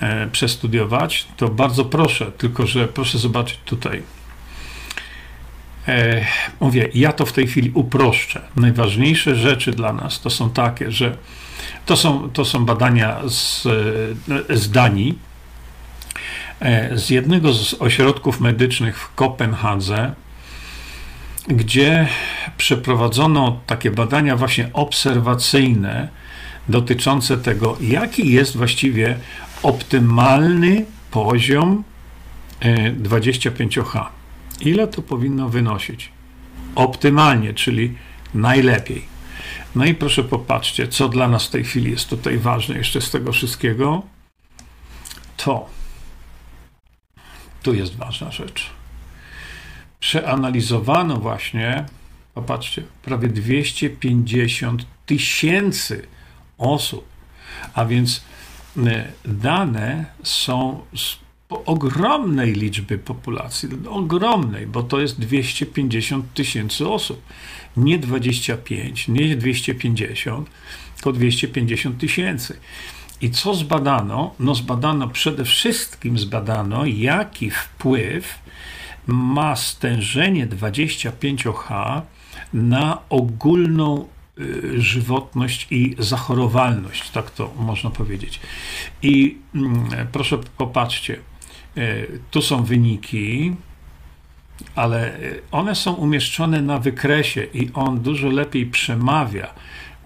e, 0.00 0.26
przestudiować, 0.26 1.26
to 1.36 1.48
bardzo 1.48 1.84
proszę, 1.84 2.32
tylko 2.38 2.66
że 2.66 2.88
proszę 2.88 3.18
zobaczyć 3.18 3.58
tutaj. 3.64 4.02
E, 5.88 6.26
mówię, 6.60 6.88
ja 6.94 7.12
to 7.12 7.26
w 7.26 7.32
tej 7.32 7.46
chwili 7.46 7.70
uproszczę. 7.74 8.40
Najważniejsze 8.56 9.36
rzeczy 9.36 9.72
dla 9.72 9.92
nas 9.92 10.20
to 10.20 10.30
są 10.30 10.50
takie, 10.50 10.92
że 10.92 11.16
to 11.86 11.96
są, 11.96 12.30
to 12.30 12.44
są 12.44 12.64
badania 12.64 13.20
z, 13.28 13.62
z 14.50 14.70
Danii, 14.70 15.18
z 16.94 17.10
jednego 17.10 17.52
z 17.52 17.74
ośrodków 17.74 18.40
medycznych 18.40 18.98
w 18.98 19.14
Kopenhadze, 19.14 20.14
gdzie 21.48 22.08
przeprowadzono 22.56 23.60
takie 23.66 23.90
badania 23.90 24.36
właśnie 24.36 24.70
obserwacyjne 24.72 26.08
dotyczące 26.68 27.38
tego, 27.38 27.76
jaki 27.80 28.32
jest 28.32 28.56
właściwie 28.56 29.18
optymalny 29.62 30.84
poziom 31.10 31.84
25H. 33.02 33.98
E, 34.00 34.06
Ile 34.60 34.88
to 34.88 35.02
powinno 35.02 35.48
wynosić? 35.48 36.12
Optymalnie, 36.74 37.54
czyli 37.54 37.94
najlepiej. 38.34 39.04
No 39.74 39.84
i 39.84 39.94
proszę 39.94 40.24
popatrzcie, 40.24 40.88
co 40.88 41.08
dla 41.08 41.28
nas 41.28 41.46
w 41.46 41.50
tej 41.50 41.64
chwili 41.64 41.90
jest 41.90 42.08
tutaj 42.08 42.38
ważne 42.38 42.76
jeszcze 42.76 43.00
z 43.00 43.10
tego 43.10 43.32
wszystkiego. 43.32 44.02
To. 45.36 45.68
Tu 47.62 47.74
jest 47.74 47.96
ważna 47.96 48.30
rzecz 48.30 48.79
przeanalizowano 50.00 51.16
właśnie, 51.16 51.84
popatrzcie, 52.34 52.82
prawie 53.02 53.28
250 53.28 54.86
tysięcy 55.06 56.06
osób, 56.58 57.04
a 57.74 57.84
więc 57.84 58.22
e, 58.76 59.12
dane 59.24 60.04
są 60.22 60.80
z 60.96 61.16
ogromnej 61.48 62.52
liczby 62.52 62.98
populacji, 62.98 63.68
ogromnej, 63.88 64.66
bo 64.66 64.82
to 64.82 65.00
jest 65.00 65.20
250 65.20 66.34
tysięcy 66.34 66.88
osób. 66.88 67.22
Nie 67.76 67.98
25, 67.98 69.08
nie 69.08 69.36
250, 69.36 70.50
to 71.02 71.12
250 71.12 71.98
tysięcy. 71.98 72.56
I 73.20 73.30
co 73.30 73.54
zbadano? 73.54 74.34
No 74.38 74.54
zbadano 74.54 75.08
przede 75.08 75.44
wszystkim 75.44 76.18
zbadano, 76.18 76.86
jaki 76.86 77.50
wpływ 77.50 78.38
ma 79.12 79.56
stężenie 79.56 80.46
25H 80.46 82.00
na 82.52 82.98
ogólną 83.08 84.08
y, 84.38 84.82
żywotność 84.82 85.66
i 85.70 85.96
zachorowalność, 85.98 87.10
tak 87.10 87.30
to 87.30 87.54
można 87.58 87.90
powiedzieć. 87.90 88.40
I 89.02 89.38
mm, 89.54 89.88
proszę 90.12 90.38
popatrzcie, 90.56 91.18
y, 91.78 92.20
tu 92.30 92.42
są 92.42 92.64
wyniki, 92.64 93.56
ale 94.74 95.18
one 95.52 95.74
są 95.74 95.92
umieszczone 95.92 96.62
na 96.62 96.78
wykresie 96.78 97.46
i 97.54 97.70
on 97.74 98.00
dużo 98.00 98.28
lepiej 98.28 98.66
przemawia 98.66 99.54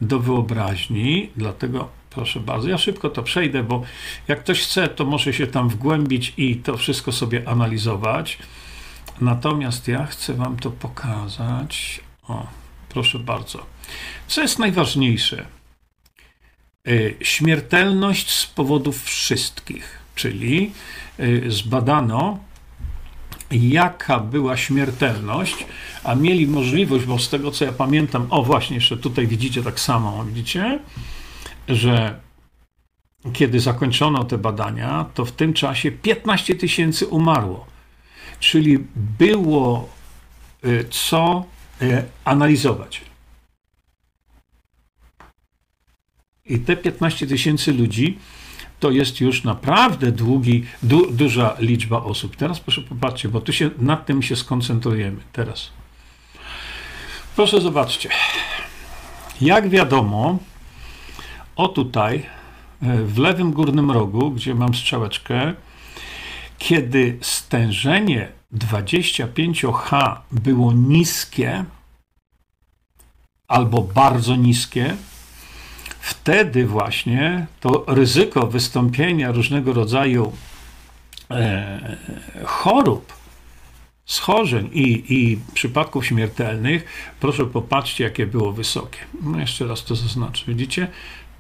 do 0.00 0.20
wyobraźni, 0.20 1.30
dlatego 1.37 1.88
proszę 2.11 2.40
bardzo, 2.40 2.68
ja 2.68 2.78
szybko 2.78 3.11
to 3.11 3.23
przejdę, 3.23 3.62
bo 3.62 3.82
jak 4.28 4.40
ktoś 4.40 4.62
chce, 4.62 4.88
to 4.88 5.04
może 5.04 5.32
się 5.32 5.46
tam 5.46 5.68
wgłębić 5.68 6.32
i 6.37 6.56
to 6.56 6.76
wszystko 6.76 7.12
sobie 7.12 7.49
analizować. 7.49 8.38
Natomiast 9.21 9.88
ja 9.88 10.06
chcę 10.06 10.35
Wam 10.35 10.56
to 10.56 10.71
pokazać. 10.71 12.00
O, 12.28 12.47
proszę 12.88 13.18
bardzo. 13.18 13.66
Co 14.26 14.42
jest 14.42 14.59
najważniejsze? 14.59 15.47
Y, 16.88 17.16
śmiertelność 17.21 18.30
z 18.30 18.47
powodów 18.47 19.04
wszystkich, 19.04 19.99
czyli 20.14 20.73
y, 21.21 21.50
zbadano, 21.50 22.38
jaka 23.50 24.21
była 24.21 24.56
śmiertelność, 24.56 25.66
a 26.04 26.14
mieli 26.14 26.47
możliwość, 26.47 27.04
bo 27.04 27.18
z 27.18 27.30
tego 27.30 27.50
co 27.50 27.64
ja 27.64 27.73
pamiętam, 27.73 28.26
o 28.30 28.42
właśnie, 28.42 28.76
jeszcze 28.76 28.97
tutaj 28.97 29.26
widzicie 29.26 29.62
tak 29.62 29.80
samo, 29.80 30.25
widzicie, 30.25 30.78
że 31.68 32.21
kiedy 33.33 33.61
zakończono 33.61 34.25
te 34.25 34.38
badania, 34.38 35.06
to 35.14 35.25
w 35.25 35.33
tym 35.33 35.52
czasie 35.52 35.92
15 35.92 36.54
tysięcy 36.54 37.06
umarło. 37.06 37.74
Czyli 38.45 38.79
było 39.19 39.89
y, 40.65 40.87
co 40.91 41.45
y, 41.83 42.05
analizować. 42.25 43.01
I 46.47 46.59
te 46.59 46.77
15 46.77 47.27
tysięcy 47.27 47.73
ludzi 47.73 48.19
to 48.81 48.91
jest 48.91 49.21
już 49.21 49.45
naprawdę 49.45 50.13
długi, 50.13 50.65
du, 50.83 51.11
duża 51.11 51.57
liczba 51.59 52.03
osób. 52.03 52.37
Teraz 52.37 52.61
proszę 52.61 52.83
popatrzcie, 52.83 53.29
bo 53.29 53.41
tu 53.41 53.53
się 53.53 53.71
nad 53.79 54.07
tym 54.07 54.23
się 54.23 54.37
skoncentrujemy. 54.37 55.21
Teraz. 55.33 55.71
Proszę 57.37 57.61
zobaczcie. 57.61 58.09
Jak 59.41 59.69
wiadomo, 59.69 60.39
o 61.57 61.69
tutaj, 61.69 62.27
e, 62.83 63.03
w 63.05 63.19
lewym 63.19 63.53
górnym 63.53 63.91
rogu, 63.91 64.31
gdzie 64.31 64.55
mam 64.55 64.75
strzałeczkę, 64.75 65.55
kiedy 66.64 67.18
stężenie 67.21 68.28
25H 68.54 70.16
było 70.33 70.73
niskie 70.73 71.64
albo 73.49 73.83
bardzo 73.83 74.37
niskie, 74.37 74.97
wtedy 76.00 76.66
właśnie 76.66 77.47
to 77.61 77.85
ryzyko 77.88 78.47
wystąpienia 78.47 79.33
różnego 79.33 79.73
rodzaju 79.73 80.33
e, 81.30 81.97
chorób, 82.44 83.12
schorzeń 84.04 84.71
i, 84.73 85.04
i 85.14 85.38
przypadków 85.54 86.06
śmiertelnych, 86.06 86.85
proszę 87.21 87.47
popatrzcie, 87.47 88.04
jakie 88.04 88.26
było 88.26 88.52
wysokie. 88.52 88.99
No 89.23 89.40
jeszcze 89.40 89.66
raz 89.66 89.85
to 89.85 89.94
zaznaczę. 89.94 90.44
Widzicie? 90.49 90.88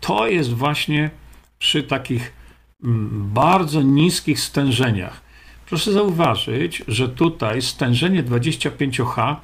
To 0.00 0.26
jest 0.26 0.52
właśnie 0.52 1.10
przy 1.58 1.82
takich 1.82 2.43
bardzo 3.12 3.82
niskich 3.82 4.40
stężeniach. 4.40 5.20
Proszę 5.66 5.92
zauważyć, 5.92 6.82
że 6.88 7.08
tutaj 7.08 7.62
stężenie 7.62 8.24
25H 8.24 9.36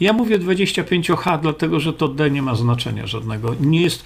ja 0.00 0.12
mówię 0.12 0.38
25H, 0.38 1.40
dlatego 1.40 1.80
że 1.80 1.92
to 1.92 2.08
D 2.08 2.30
nie 2.30 2.42
ma 2.42 2.54
znaczenia 2.54 3.06
żadnego, 3.06 3.54
nie 3.60 3.80
jest 3.80 4.04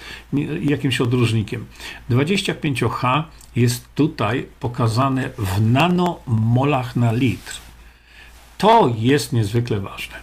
jakimś 0.61 1.01
odróżnikiem. 1.01 1.65
25H 2.09 3.23
jest 3.55 3.95
tutaj 3.95 4.47
pokazane 4.59 5.29
w 5.37 5.61
nanomolach 5.61 6.95
na 6.95 7.11
litr. 7.11 7.57
To 8.57 8.95
jest 8.97 9.33
niezwykle 9.33 9.79
ważne. 9.79 10.15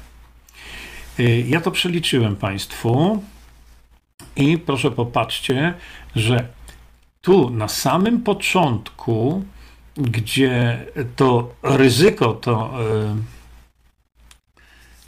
Y, 1.20 1.44
ja 1.48 1.60
to 1.60 1.70
przeliczyłem 1.70 2.36
Państwu 2.36 3.22
i 4.36 4.58
proszę 4.58 4.90
popatrzcie, 4.90 5.74
że 6.16 6.48
tu 7.28 7.50
na 7.50 7.68
samym 7.68 8.22
początku, 8.22 9.44
gdzie 9.96 10.86
to 11.16 11.54
ryzyko, 11.62 12.32
to. 12.32 12.72
Yy, 12.78 13.16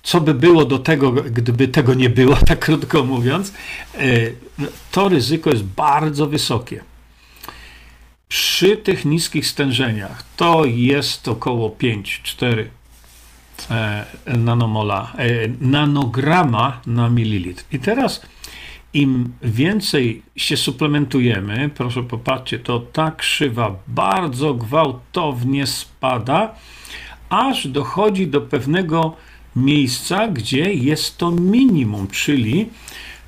co 0.02 0.20
by 0.20 0.35
było 0.35 0.64
do 0.64 0.78
tego, 0.78 1.12
gdyby 1.12 1.68
tego 1.68 1.94
nie 1.94 2.11
było, 2.11 2.37
tak 2.48 2.59
krótko 2.59 3.04
mówiąc, 3.04 3.52
e, 3.94 4.06
to 4.90 5.09
ryzyko 5.09 5.50
jest 5.50 5.62
bardzo 5.62 6.26
wysokie. 6.26 6.85
Przy 8.28 8.76
tych 8.76 9.04
niskich 9.04 9.46
stężeniach 9.46 10.24
to 10.37 10.64
jest 10.64 11.28
około 11.28 11.68
5-4 11.70 12.64
e, 13.70 14.06
nanomola, 14.26 15.12
e, 15.18 15.48
nanograma 15.61 16.80
na 16.87 17.09
mililitr. 17.09 17.64
I 17.72 17.78
teraz 17.78 18.22
im 18.94 19.33
więcej 19.42 20.22
się 20.37 20.57
suplementujemy, 20.57 21.70
proszę 21.74 22.03
popatrzcie, 22.03 22.59
to 22.59 22.79
ta 22.79 23.11
krzywa 23.11 23.76
bardzo 23.88 24.55
gwałtownie 24.55 25.66
spada, 25.66 26.55
aż 27.29 27.66
dochodzi 27.66 28.26
do 28.26 28.40
pewnego 28.40 29.16
miejsca, 29.57 30.29
gdzie 30.29 30.74
jest 30.74 31.18
to 31.18 31.31
minimum, 31.31 32.09
czyli 32.09 32.68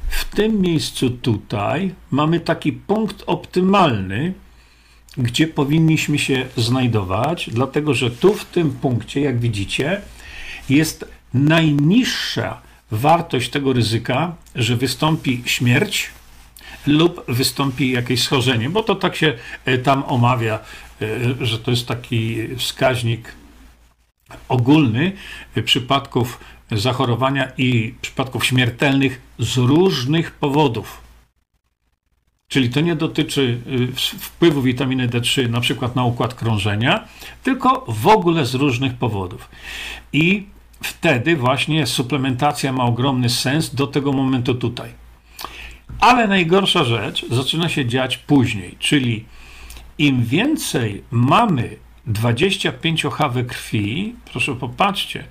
w 0.08 0.24
tym 0.24 0.60
miejscu 0.60 1.10
tutaj 1.10 1.94
mamy 2.10 2.40
taki 2.40 2.72
punkt 2.72 3.24
optymalny, 3.26 4.32
gdzie 5.18 5.46
powinniśmy 5.46 6.18
się 6.18 6.46
znajdować, 6.56 7.50
dlatego 7.52 7.94
że 7.94 8.10
tu 8.10 8.34
w 8.34 8.44
tym 8.44 8.70
punkcie, 8.70 9.20
jak 9.20 9.40
widzicie, 9.40 10.00
jest 10.68 11.04
najniższa 11.34 12.71
wartość 12.92 13.50
tego 13.50 13.72
ryzyka, 13.72 14.34
że 14.54 14.76
wystąpi 14.76 15.42
śmierć 15.46 16.10
lub 16.86 17.24
wystąpi 17.28 17.90
jakieś 17.90 18.22
schorzenie, 18.22 18.70
bo 18.70 18.82
to 18.82 18.94
tak 18.94 19.16
się 19.16 19.34
e, 19.64 19.78
tam 19.78 20.04
omawia, 20.04 20.58
e, 21.02 21.46
że 21.46 21.58
to 21.58 21.70
jest 21.70 21.88
taki 21.88 22.36
wskaźnik 22.56 23.34
ogólny 24.48 25.12
przypadków 25.64 26.40
zachorowania 26.72 27.52
i 27.58 27.94
przypadków 28.02 28.46
śmiertelnych 28.46 29.20
z 29.38 29.56
różnych 29.56 30.30
powodów. 30.30 31.00
Czyli 32.48 32.70
to 32.70 32.80
nie 32.80 32.96
dotyczy 32.96 33.60
wpływu 34.18 34.62
witaminy 34.62 35.08
D3 35.08 35.50
na 35.50 35.60
przykład 35.60 35.96
na 35.96 36.04
układ 36.04 36.34
krążenia, 36.34 37.08
tylko 37.42 37.84
w 37.88 38.06
ogóle 38.06 38.46
z 38.46 38.54
różnych 38.54 38.94
powodów. 38.94 39.48
I 40.12 40.46
wtedy 40.82 41.36
właśnie 41.36 41.86
suplementacja 41.86 42.72
ma 42.72 42.84
ogromny 42.84 43.30
sens 43.30 43.74
do 43.74 43.86
tego 43.86 44.12
momentu 44.12 44.54
tutaj. 44.54 44.90
Ale 46.00 46.28
najgorsza 46.28 46.84
rzecz 46.84 47.26
zaczyna 47.30 47.68
się 47.68 47.86
dziać 47.86 48.16
później, 48.16 48.76
czyli 48.78 49.24
im 49.98 50.24
więcej 50.24 51.04
mamy 51.10 51.76
25 52.06 53.04
OH 53.04 53.18
we 53.32 53.44
krwi, 53.44 54.14
proszę 54.24 54.54
popatrzcie, 54.54 55.24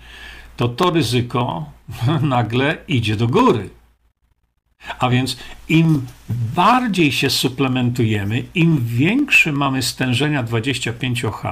to 0.58 0.68
to 0.68 0.92
ryzyko 0.92 1.72
nagle 2.22 2.78
idzie 2.88 3.16
do 3.16 3.28
góry. 3.28 3.70
A 5.00 5.10
więc 5.10 5.38
im 5.70 6.06
bardziej 6.56 7.12
się 7.12 7.30
suplementujemy, 7.30 8.44
im 8.56 8.86
większe 8.86 9.52
mamy 9.52 9.82
stężenia 9.82 10.44
25 10.44 11.26
OH, 11.26 11.44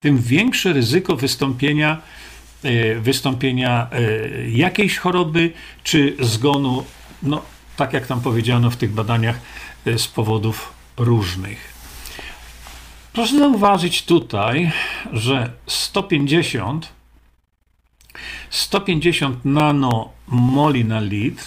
tym 0.00 0.18
większe 0.18 0.72
ryzyko 0.72 1.16
wystąpienia, 1.16 2.00
wystąpienia 3.00 3.86
e, 3.90 4.48
jakiejś 4.48 4.98
choroby 4.98 5.52
czy 5.82 6.16
zgonu, 6.20 6.84
no 7.22 7.42
tak 7.76 7.92
jak 7.92 8.06
tam 8.06 8.20
powiedziano 8.20 8.70
w 8.70 8.76
tych 8.76 8.92
badaniach, 8.92 9.40
e, 9.86 9.98
z 9.98 10.08
powodów 10.08 10.72
różnych. 10.96 11.72
Proszę 13.12 13.38
zauważyć 13.38 14.04
tutaj, 14.04 14.72
że 15.12 15.52
150 15.66 16.92
150 18.50 19.44
nanomoli 19.44 20.84
na 20.84 21.00
litr 21.00 21.44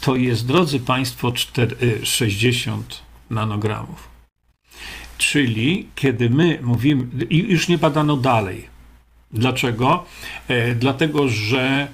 to 0.00 0.16
jest, 0.16 0.46
drodzy 0.46 0.80
Państwo, 0.80 1.32
4, 1.32 1.76
60 2.06 2.92
y, 2.92 3.34
nanogramów. 3.34 4.08
Czyli 5.18 5.88
kiedy 5.94 6.30
my 6.30 6.58
mówimy, 6.62 7.06
już 7.30 7.68
nie 7.68 7.78
badano 7.78 8.16
dalej. 8.16 8.71
Dlaczego? 9.32 10.04
E, 10.48 10.74
dlatego, 10.74 11.28
że 11.28 11.88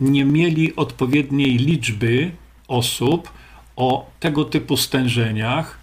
nie 0.00 0.24
mieli 0.24 0.76
odpowiedniej 0.76 1.58
liczby 1.58 2.30
osób 2.68 3.32
o 3.76 4.10
tego 4.20 4.44
typu 4.44 4.76
stężeniach, 4.76 5.78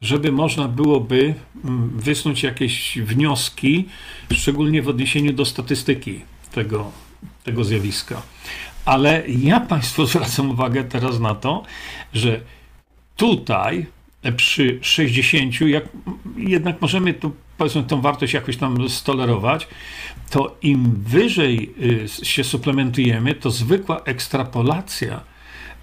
żeby 0.00 0.32
można 0.32 0.68
byłoby 0.68 1.34
mm, 1.64 1.90
wysnuć 1.98 2.42
jakieś 2.42 2.98
wnioski, 2.98 3.88
szczególnie 4.32 4.82
w 4.82 4.88
odniesieniu 4.88 5.32
do 5.32 5.44
statystyki 5.44 6.20
tego, 6.52 6.92
tego 7.44 7.64
zjawiska. 7.64 8.22
Ale 8.84 9.22
ja 9.28 9.60
Państwu 9.60 10.06
zwracam 10.06 10.50
uwagę 10.50 10.84
teraz 10.84 11.20
na 11.20 11.34
to, 11.34 11.62
że 12.14 12.40
tutaj 13.16 13.86
przy 14.36 14.78
60, 14.82 15.60
jak 15.60 15.84
jednak 16.36 16.80
możemy 16.80 17.14
tu 17.14 17.32
powiedzmy 17.58 17.82
tą 17.82 18.00
wartość 18.00 18.34
jakoś 18.34 18.56
tam 18.56 18.88
stolerować, 18.88 19.68
to 20.30 20.56
im 20.62 20.92
wyżej 21.06 21.74
y, 22.22 22.26
się 22.26 22.44
suplementujemy, 22.44 23.34
to 23.34 23.50
zwykła 23.50 24.00
ekstrapolacja 24.04 25.20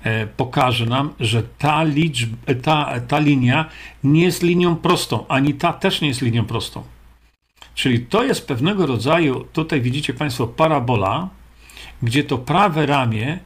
e, 0.04 0.28
pokaże 0.28 0.86
nam, 0.86 1.14
że 1.20 1.44
ta, 1.58 1.84
liczba, 1.84 2.38
ta, 2.62 3.00
ta 3.08 3.20
linia 3.20 3.70
nie 4.04 4.24
jest 4.24 4.44
linią 4.44 4.76
prostą, 4.76 5.28
ani 5.28 5.54
ta 5.54 5.74
też 5.74 6.02
nie 6.02 6.08
jest 6.08 6.22
linią 6.22 6.46
prostą. 6.46 6.84
Czyli 7.76 8.00
to 8.00 8.24
jest 8.24 8.48
pewnego 8.48 8.86
rodzaju, 8.86 9.46
tutaj 9.54 9.82
widzicie 9.82 10.14
Państwo, 10.14 10.48
parabola, 10.48 11.30
gdzie 12.04 12.24
to 12.24 12.38
prawe 12.38 12.86
ramię 12.86 13.40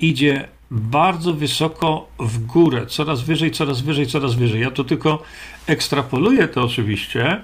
idzie 0.00 0.48
bardzo 0.70 1.34
wysoko 1.34 2.08
w 2.18 2.46
górę, 2.46 2.86
coraz 2.86 3.22
wyżej, 3.22 3.50
coraz 3.50 3.80
wyżej, 3.80 4.06
coraz 4.06 4.34
wyżej. 4.34 4.60
Ja 4.60 4.70
to 4.70 4.84
tylko 4.84 5.22
ekstrapoluję 5.66 6.48
to 6.48 6.62
oczywiście, 6.62 7.42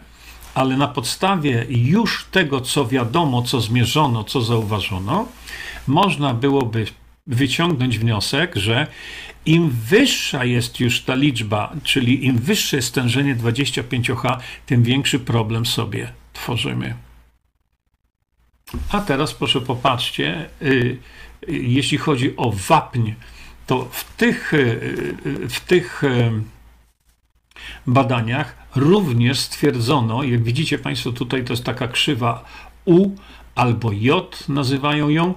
ale 0.61 0.77
na 0.77 0.89
podstawie 0.89 1.67
już 1.69 2.27
tego, 2.31 2.61
co 2.61 2.87
wiadomo, 2.87 3.43
co 3.43 3.61
zmierzono, 3.61 4.25
co 4.25 4.41
zauważono, 4.41 5.29
można 5.87 6.35
byłoby 6.35 6.87
wyciągnąć 7.27 7.99
wniosek, 7.99 8.57
że 8.57 8.87
im 9.47 9.71
wyższa 9.71 10.45
jest 10.45 10.81
już 10.81 11.01
ta 11.01 11.15
liczba, 11.15 11.73
czyli 11.83 12.27
im 12.27 12.39
wyższe 12.39 12.77
jest 12.77 12.89
stężenie 12.89 13.37
25H, 13.37 14.39
tym 14.67 14.83
większy 14.83 15.19
problem 15.19 15.67
sobie 15.67 16.13
tworzymy. 16.33 16.95
A 18.91 19.01
teraz 19.01 19.35
proszę 19.35 19.61
popatrzcie, 19.61 20.49
y, 20.63 20.99
jeśli 21.49 21.99
chodzi 21.99 22.37
o 22.37 22.53
wapń, 22.69 23.13
to 23.67 23.89
w 23.93 24.17
tych, 24.17 24.55
y, 24.55 25.49
w 25.49 25.61
tych 25.61 26.05
y, 26.05 26.31
badaniach 27.87 28.57
również 28.77 29.39
stwierdzono, 29.39 30.23
jak 30.23 30.43
widzicie 30.43 30.79
Państwo 30.79 31.13
tutaj, 31.13 31.45
to 31.45 31.53
jest 31.53 31.65
taka 31.65 31.89
krzywa 31.89 32.45
U 32.85 33.11
albo 33.55 33.93
J, 33.93 34.49
nazywają 34.49 35.09
ją, 35.09 35.35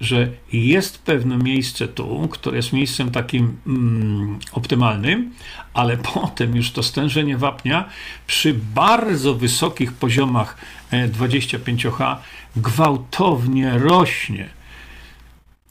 że 0.00 0.28
jest 0.52 1.02
pewne 1.02 1.36
miejsce 1.36 1.88
tu, 1.88 2.28
które 2.28 2.56
jest 2.56 2.72
miejscem 2.72 3.10
takim 3.10 3.56
mm, 3.66 4.38
optymalnym, 4.52 5.32
ale 5.74 5.96
potem 6.14 6.56
już 6.56 6.70
to 6.70 6.82
stężenie 6.82 7.36
wapnia 7.36 7.88
przy 8.26 8.54
bardzo 8.74 9.34
wysokich 9.34 9.92
poziomach 9.92 10.56
25H 10.92 12.12
e, 12.12 12.16
gwałtownie 12.56 13.78
rośnie. 13.78 14.48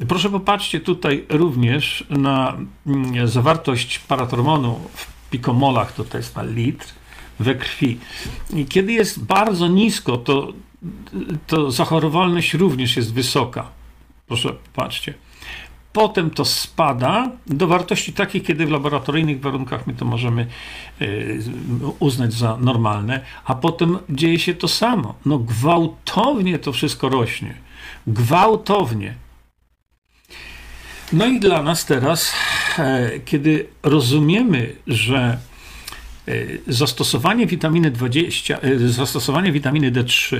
Proszę 0.08 0.30
popatrzcie 0.30 0.80
tutaj 0.80 1.26
również 1.30 2.04
na 2.10 2.58
mm, 2.88 3.28
zawartość 3.28 4.00
paratormonu 4.00 4.80
w 4.96 5.17
pikomolach, 5.30 5.92
to 5.92 6.18
jest 6.18 6.36
na 6.36 6.44
litr 6.44 6.86
we 7.40 7.56
krwi. 7.56 8.00
I 8.54 8.66
kiedy 8.66 8.94
jest 8.94 9.24
bardzo 9.24 9.68
nisko, 9.68 10.18
to, 10.18 10.54
to 11.48 11.72
zachorowalność 11.72 12.54
również 12.54 12.98
jest 12.98 13.13
wysoka. 13.13 13.68
Proszę, 14.28 14.56
patrzcie. 14.74 15.13
Potem 15.94 16.30
to 16.30 16.46
spada 16.46 17.32
do 17.48 17.68
wartości 17.68 18.13
takich, 18.13 18.44
kiedy 18.44 18.66
w 18.66 18.72
laboratoryjnych 18.72 19.42
warunkach 19.42 19.88
my 19.88 19.94
to 19.94 20.06
możemy 20.06 20.48
e, 21.02 21.06
uznać 22.00 22.34
za 22.34 22.58
normalne, 22.58 23.22
a 23.46 23.56
potem 23.56 23.98
dzieje 24.10 24.40
się 24.40 24.54
to 24.54 24.68
samo. 24.68 25.16
No 25.26 25.40
gwałtownie 25.40 26.60
to 26.60 26.72
wszystko 26.72 27.10
rośnie. 27.10 27.54
Gwałtownie. 28.08 29.16
No 31.13 31.26
i 31.26 31.39
dla 31.39 31.63
nas 31.63 31.86
teraz, 31.86 32.34
e, 32.80 33.20
kiedy 33.26 33.67
rozumiemy, 33.84 34.76
że 34.88 35.38
e, 36.28 36.34
zastosowanie 36.67 37.48
witaminy 37.48 37.91
20, 37.91 38.60
zastosowanie 38.88 39.52
witaminy 39.52 39.91
D3 39.91 40.38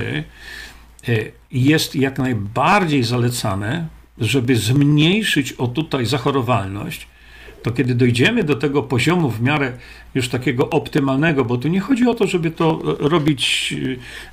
jest 1.50 1.96
jak 1.96 2.18
najbardziej 2.18 3.04
zalecane, 3.04 3.88
żeby 4.18 4.56
zmniejszyć 4.56 5.52
o 5.52 5.66
tutaj 5.66 6.06
zachorowalność, 6.06 7.06
to 7.62 7.70
kiedy 7.70 7.94
dojdziemy 7.94 8.44
do 8.44 8.56
tego 8.56 8.82
poziomu 8.82 9.30
w 9.30 9.42
miarę 9.42 9.72
już 10.14 10.28
takiego 10.28 10.70
optymalnego, 10.70 11.44
bo 11.44 11.58
tu 11.58 11.68
nie 11.68 11.80
chodzi 11.80 12.08
o 12.08 12.14
to, 12.14 12.26
żeby 12.26 12.50
to 12.50 12.80
robić 12.98 13.74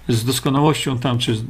y, 0.09 0.13
z 0.13 0.25
doskonałością 0.25 0.99
tam, 0.99 1.17
czy 1.17 1.35
z 1.35 1.43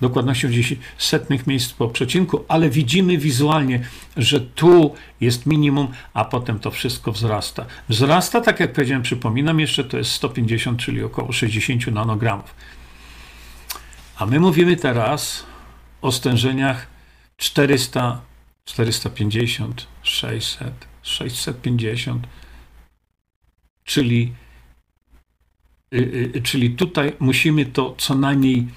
dokładnością 0.00 0.48
gdzieś 0.48 0.74
setnych 0.98 1.46
miejsc 1.46 1.72
po 1.72 1.88
przecinku, 1.88 2.44
ale 2.48 2.70
widzimy 2.70 3.18
wizualnie, 3.18 3.80
że 4.16 4.40
tu 4.40 4.94
jest 5.20 5.46
minimum, 5.46 5.88
a 6.14 6.24
potem 6.24 6.58
to 6.58 6.70
wszystko 6.70 7.12
wzrasta. 7.12 7.66
Wzrasta, 7.88 8.40
tak 8.40 8.60
jak 8.60 8.72
powiedziałem, 8.72 9.02
przypominam 9.02 9.60
jeszcze, 9.60 9.84
to 9.84 9.98
jest 9.98 10.10
150, 10.10 10.80
czyli 10.80 11.02
około 11.02 11.32
60 11.32 11.86
nanogramów. 11.86 12.54
A 14.16 14.26
my 14.26 14.40
mówimy 14.40 14.76
teraz 14.76 15.46
o 16.02 16.12
stężeniach 16.12 16.86
400, 17.36 18.20
450, 18.68 19.86
600, 20.02 20.86
650, 21.02 22.26
czyli, 23.84 24.32
yy, 25.90 26.40
czyli 26.42 26.70
tutaj 26.70 27.12
musimy 27.18 27.66
to 27.66 27.94
co 27.98 28.14
najmniej 28.14 28.68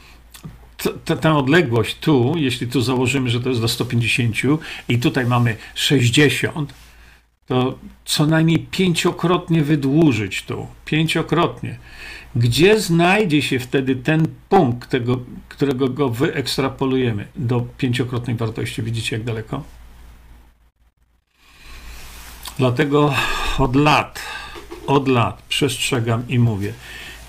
tę 1.22 1.34
odległość 1.34 1.98
tu, 2.00 2.34
jeśli 2.38 2.68
tu 2.68 2.82
założymy, 2.82 3.30
że 3.30 3.40
to 3.40 3.50
jest 3.50 3.62
do 3.62 3.68
150 3.68 4.36
i 4.90 5.00
tutaj 5.00 5.26
mamy 5.26 5.58
60, 5.76 6.74
to 7.46 7.80
co 8.06 8.26
najmniej 8.26 8.60
pięciokrotnie 8.60 9.64
wydłużyć 9.64 10.44
tu, 10.44 10.68
pięciokrotnie. 10.86 11.78
Gdzie 12.36 12.80
znajdzie 12.80 13.42
się 13.42 13.60
wtedy 13.60 13.96
ten 13.96 14.28
punkt, 14.50 14.90
tego, 14.90 15.20
którego 15.50 15.90
go 15.90 16.10
wyekstrapolujemy 16.10 17.28
do 17.36 17.62
pięciokrotnej 17.78 18.36
wartości? 18.36 18.84
Widzicie, 18.84 19.16
jak 19.16 19.26
daleko? 19.26 19.64
Dlatego 22.58 23.14
od 23.58 23.76
lat, 23.76 24.20
od 24.88 25.08
lat 25.08 25.42
przestrzegam 25.50 26.28
i 26.28 26.40
mówię, 26.40 26.74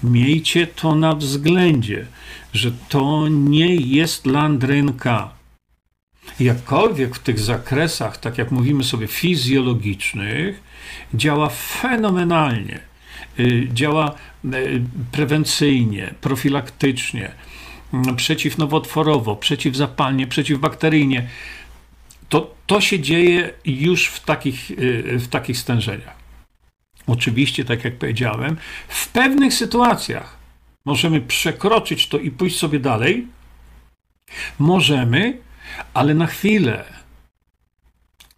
miejcie 0.02 0.66
to 0.66 0.94
na 0.94 1.14
względzie, 1.14 2.06
że 2.52 2.72
to 2.88 3.28
nie 3.28 3.76
jest 3.76 4.26
landrynka. 4.26 5.30
Jakkolwiek 6.40 7.16
w 7.16 7.18
tych 7.18 7.40
zakresach, 7.40 8.16
tak 8.16 8.38
jak 8.38 8.50
mówimy 8.50 8.85
sobie, 8.85 9.06
fizjologicznych, 9.06 10.62
działa 11.14 11.48
fenomenalnie 11.48 12.92
Y, 13.40 13.68
działa 13.72 14.14
y, 14.44 14.82
prewencyjnie, 15.12 16.14
profilaktycznie, 16.20 17.32
mm, 17.92 18.16
przeciwnowotworowo, 18.16 19.37
przeciwzapalnie, 19.37 20.26
przeciwbakteryjnie. 20.26 21.28
To, 22.32 22.54
to 22.66 22.80
się 22.80 23.00
dzieje 23.00 23.52
już 23.64 24.06
w 24.06 24.20
takich, 24.20 24.70
y, 24.70 25.18
w 25.18 25.28
takich 25.28 25.58
stężeniach. 25.58 26.16
Oczywiście, 27.06 27.64
tak 27.64 27.84
jak 27.84 27.98
powiedziałem, 27.98 28.56
w 28.88 29.08
pewnych 29.08 29.54
sytuacjach 29.54 30.38
możemy 30.84 31.20
przekroczyć 31.20 32.08
to 32.08 32.18
i 32.18 32.30
pójść 32.30 32.58
sobie 32.58 32.80
dalej. 32.80 33.26
Możemy, 34.58 35.38
ale 35.94 36.14
na 36.14 36.26
chwilę, 36.26 36.84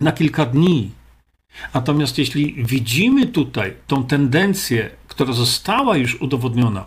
na 0.01 0.13
kilka 0.13 0.47
dni, 0.47 0.91
Natomiast 1.75 2.19
jeśli 2.19 2.65
widzimy 2.65 3.27
tutaj 3.27 3.77
tą 3.87 4.05
tendencję, 4.05 4.91
która 5.09 5.33
została 5.33 5.97
już 5.97 6.21
udowodniona, 6.21 6.85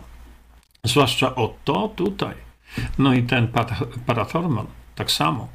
zwłaszcza 0.84 1.34
o 1.34 1.54
to 1.64 1.88
tutaj, 1.96 2.34
no 2.98 3.14
i 3.14 3.22
ten 3.22 3.48
paratormon 4.06 4.66
tak 4.94 5.10
samo, 5.10 5.48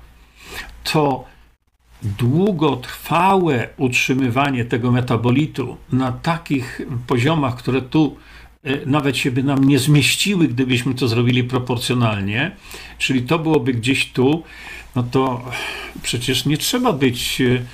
to 0.83 1.32
długotrwałe 2.03 3.69
utrzymywanie 3.77 4.65
tego 4.65 4.91
metabolitu 4.91 5.77
na 5.91 6.11
takich 6.11 6.81
poziomach, 7.07 7.55
które 7.55 7.81
tu 7.81 8.15
e, 8.63 8.85
nawet 8.85 9.17
się 9.17 9.31
by 9.31 9.43
nam 9.43 9.63
nie 9.63 9.79
zmieściły, 9.79 10.47
gdybyśmy 10.47 10.93
to 10.93 11.07
zrobili 11.07 11.43
proporcjonalnie, 11.43 12.51
czyli 12.97 13.21
to 13.21 13.39
byłoby 13.39 13.73
gdzieś 13.73 14.11
tu, 14.11 14.43
no 14.95 15.03
to 15.03 15.51
przecież 16.03 16.45
nie 16.45 16.57
trzeba 16.57 16.93
być 16.93 17.41
e, 17.41 17.65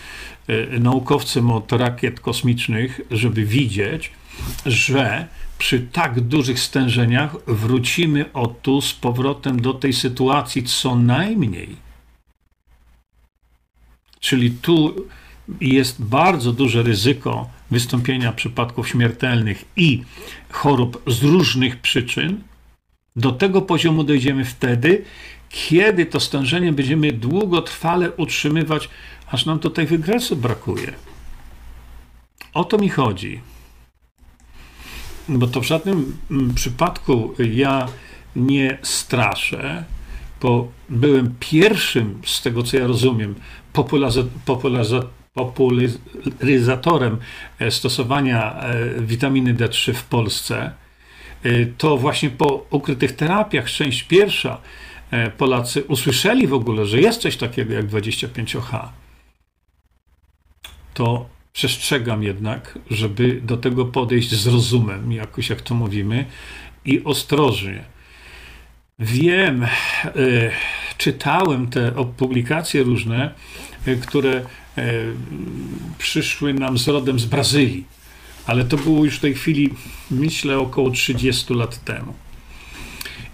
E, 0.50 0.80
naukowcem 0.80 1.52
od 1.52 1.72
rakiet 1.72 2.20
kosmicznych, 2.20 3.02
żeby 3.12 3.46
widzieć, 3.46 4.12
że 4.66 5.28
przy 5.58 5.80
tak 5.80 6.22
dużych 6.22 6.60
stężeniach 6.60 7.36
wrócimy 7.48 8.34
o 8.34 8.48
tu 8.48 8.82
z 8.82 8.94
powrotem 8.94 9.62
do 9.62 9.74
tej 9.74 9.94
sytuacji 9.94 10.64
co 10.64 10.96
najmniej. 10.96 11.89
Czyli 14.20 14.52
tu 14.52 15.06
jest 15.62 16.04
bardzo 16.04 16.52
duże 16.52 16.84
ryzyko 16.84 17.50
wystąpienia 17.72 18.32
przypadków 18.32 18.90
śmiertelnych 18.90 19.66
i 19.76 20.04
chorób 20.50 21.04
z 21.08 21.24
różnych 21.24 21.82
przyczyn. 21.82 22.44
Do 23.16 23.32
tego 23.32 23.62
poziomu 23.62 24.04
dojdziemy 24.04 24.46
wtedy, 24.46 25.04
kiedy 25.50 26.06
to 26.06 26.20
stężenie 26.20 26.74
będziemy 26.74 27.12
długotrwale 27.12 28.12
utrzymywać, 28.12 28.90
aż 29.28 29.46
nam 29.46 29.60
tutaj 29.60 29.86
wygresu 29.86 30.36
brakuje. 30.36 30.94
O 32.54 32.64
to 32.64 32.78
mi 32.78 32.90
chodzi. 32.90 33.42
Bo 35.30 35.48
to 35.48 35.62
w 35.62 35.66
żadnym 35.66 36.18
mm, 36.32 36.54
przypadku 36.54 37.36
ja 37.40 37.88
nie 38.36 38.78
straszę, 38.82 39.84
bo 40.42 40.72
byłem 40.90 41.36
pierwszym, 41.40 42.22
z 42.26 42.42
tego 42.42 42.64
co 42.64 42.78
ja 42.78 42.88
rozumiem, 42.88 43.36
popularyzatorem 45.36 47.18
e, 47.60 47.72
stosowania 47.72 48.62
e, 48.62 49.02
witaminy 49.02 49.56
D3 49.56 49.94
w 49.94 50.04
Polsce. 50.04 50.72
E, 51.44 51.66
to 51.66 51.98
właśnie 51.98 52.30
po 52.30 52.66
ukrytych 52.70 53.16
terapiach, 53.16 53.72
część 53.72 54.04
pierwsza, 54.04 54.62
Polacy 55.38 55.84
usłyszeli 55.84 56.48
w 56.48 56.54
ogóle, 56.54 56.86
że 56.86 57.02
jest 57.02 57.22
coś 57.22 57.38
takiego 57.38 57.74
jak 57.74 57.88
25H. 57.88 58.88
To 60.94 61.30
przestrzegam 61.54 62.24
jednak, 62.24 62.80
żeby 62.92 63.42
do 63.42 63.58
tego 63.58 63.86
podejść 63.86 64.36
z 64.36 64.48
rozumem, 64.48 65.12
jakoś 65.12 65.50
jak 65.50 65.62
to 65.62 65.76
mówimy, 65.76 66.26
i 66.86 67.04
ostrożnie. 67.04 67.84
Wiem, 69.00 69.68
czytałem 70.98 71.68
te 71.68 71.92
publikacje 72.18 72.84
różne, 72.84 73.34
które 74.02 74.46
przyszły 75.98 76.54
nam 76.54 76.78
z 76.78 76.88
rodem 76.88 77.20
z 77.20 77.26
Brazylii, 77.26 77.84
ale 78.46 78.66
to 78.66 78.78
było 78.78 79.06
już 79.06 79.18
w 79.18 79.22
tej 79.22 79.34
chwili, 79.34 79.74
myślę, 80.12 80.60
około 80.60 80.92
30 80.92 81.54
lat 81.54 81.84
temu. 81.84 82.14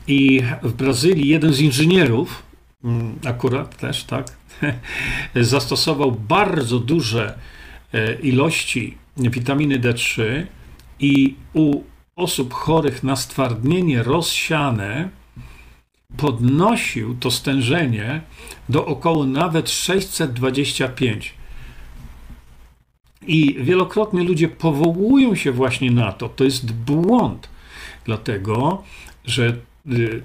I 0.08 0.42
w 0.64 0.74
Brazylii 0.74 1.28
jeden 1.28 1.54
z 1.54 1.60
inżynierów, 1.60 2.44
mm, 2.84 3.20
akurat 3.26 3.78
też, 3.78 4.04
tak, 4.04 4.28
zastosował 5.36 6.12
bardzo 6.12 6.80
duże 6.80 7.38
e, 7.94 8.14
ilości 8.14 8.98
witaminy 9.18 9.80
D3 9.80 10.24
i 11.00 11.36
u 11.54 11.84
osób 12.16 12.54
chorych 12.54 13.04
na 13.04 13.16
stwardnienie 13.16 14.04
rozsiane 14.04 15.10
podnosił 16.18 17.16
to 17.20 17.32
stężenie 17.32 18.22
do 18.70 18.86
około 18.86 19.26
nawet 19.26 19.70
625. 19.70 21.34
I 23.28 23.56
wielokrotnie 23.60 24.24
ludzie 24.24 24.48
powołują 24.48 25.36
się 25.36 25.52
właśnie 25.52 25.92
na 25.92 26.12
to. 26.12 26.30
To 26.30 26.44
jest 26.44 26.72
błąd, 26.72 27.50
dlatego 28.06 28.84
że 29.26 29.56
y, 29.92 30.24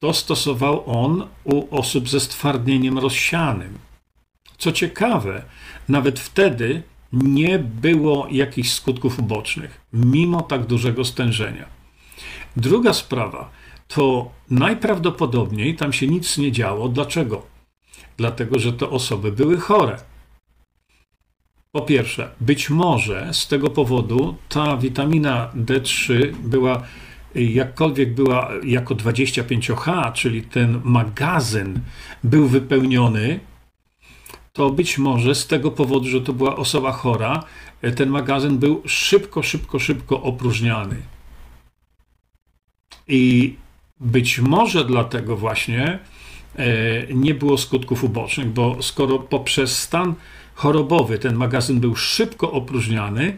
to 0.00 0.14
stosował 0.14 0.82
on 0.86 1.26
u 1.44 1.76
osób 1.76 2.08
ze 2.08 2.20
stwardnieniem 2.20 2.98
rozsianym. 2.98 3.78
Co 4.58 4.72
ciekawe, 4.72 5.42
nawet 5.88 6.20
wtedy 6.20 6.82
nie 7.12 7.58
było 7.58 8.28
jakichś 8.30 8.70
skutków 8.70 9.18
ubocznych, 9.18 9.80
mimo 9.92 10.42
tak 10.42 10.66
dużego 10.66 11.04
stężenia. 11.04 11.66
Druga 12.56 12.92
sprawa 12.92 13.50
to 13.88 14.30
najprawdopodobniej 14.50 15.76
tam 15.76 15.92
się 15.92 16.06
nic 16.06 16.38
nie 16.38 16.52
działo. 16.52 16.88
Dlaczego? 16.88 17.46
Dlatego, 18.16 18.58
że 18.58 18.72
te 18.72 18.88
osoby 18.88 19.32
były 19.32 19.60
chore. 19.60 19.96
Po 21.72 21.82
pierwsze, 21.82 22.30
być 22.40 22.70
może 22.70 23.28
z 23.32 23.48
tego 23.48 23.70
powodu 23.70 24.36
ta 24.48 24.76
witamina 24.76 25.50
D3 25.56 26.32
była, 26.34 26.82
jakkolwiek 27.34 28.14
była 28.14 28.50
jako 28.64 28.94
25H, 28.94 30.12
czyli 30.12 30.42
ten 30.42 30.80
magazyn 30.84 31.80
był 32.24 32.48
wypełniony, 32.48 33.40
to 34.52 34.70
być 34.70 34.98
może 34.98 35.34
z 35.34 35.46
tego 35.46 35.70
powodu, 35.70 36.08
że 36.08 36.20
to 36.20 36.32
była 36.32 36.56
osoba 36.56 36.92
chora, 36.92 37.44
ten 37.96 38.08
magazyn 38.08 38.58
był 38.58 38.82
szybko, 38.86 39.42
szybko, 39.42 39.78
szybko 39.78 40.22
opróżniany. 40.22 41.02
I 43.08 43.54
być 44.04 44.38
może 44.38 44.84
dlatego 44.84 45.36
właśnie 45.36 45.98
e, 46.56 46.66
nie 47.14 47.34
było 47.34 47.58
skutków 47.58 48.04
ubocznych, 48.04 48.48
bo 48.48 48.82
skoro 48.82 49.18
poprzez 49.18 49.78
stan 49.78 50.14
chorobowy 50.54 51.18
ten 51.18 51.34
magazyn 51.34 51.80
był 51.80 51.96
szybko 51.96 52.52
opróżniany 52.52 53.36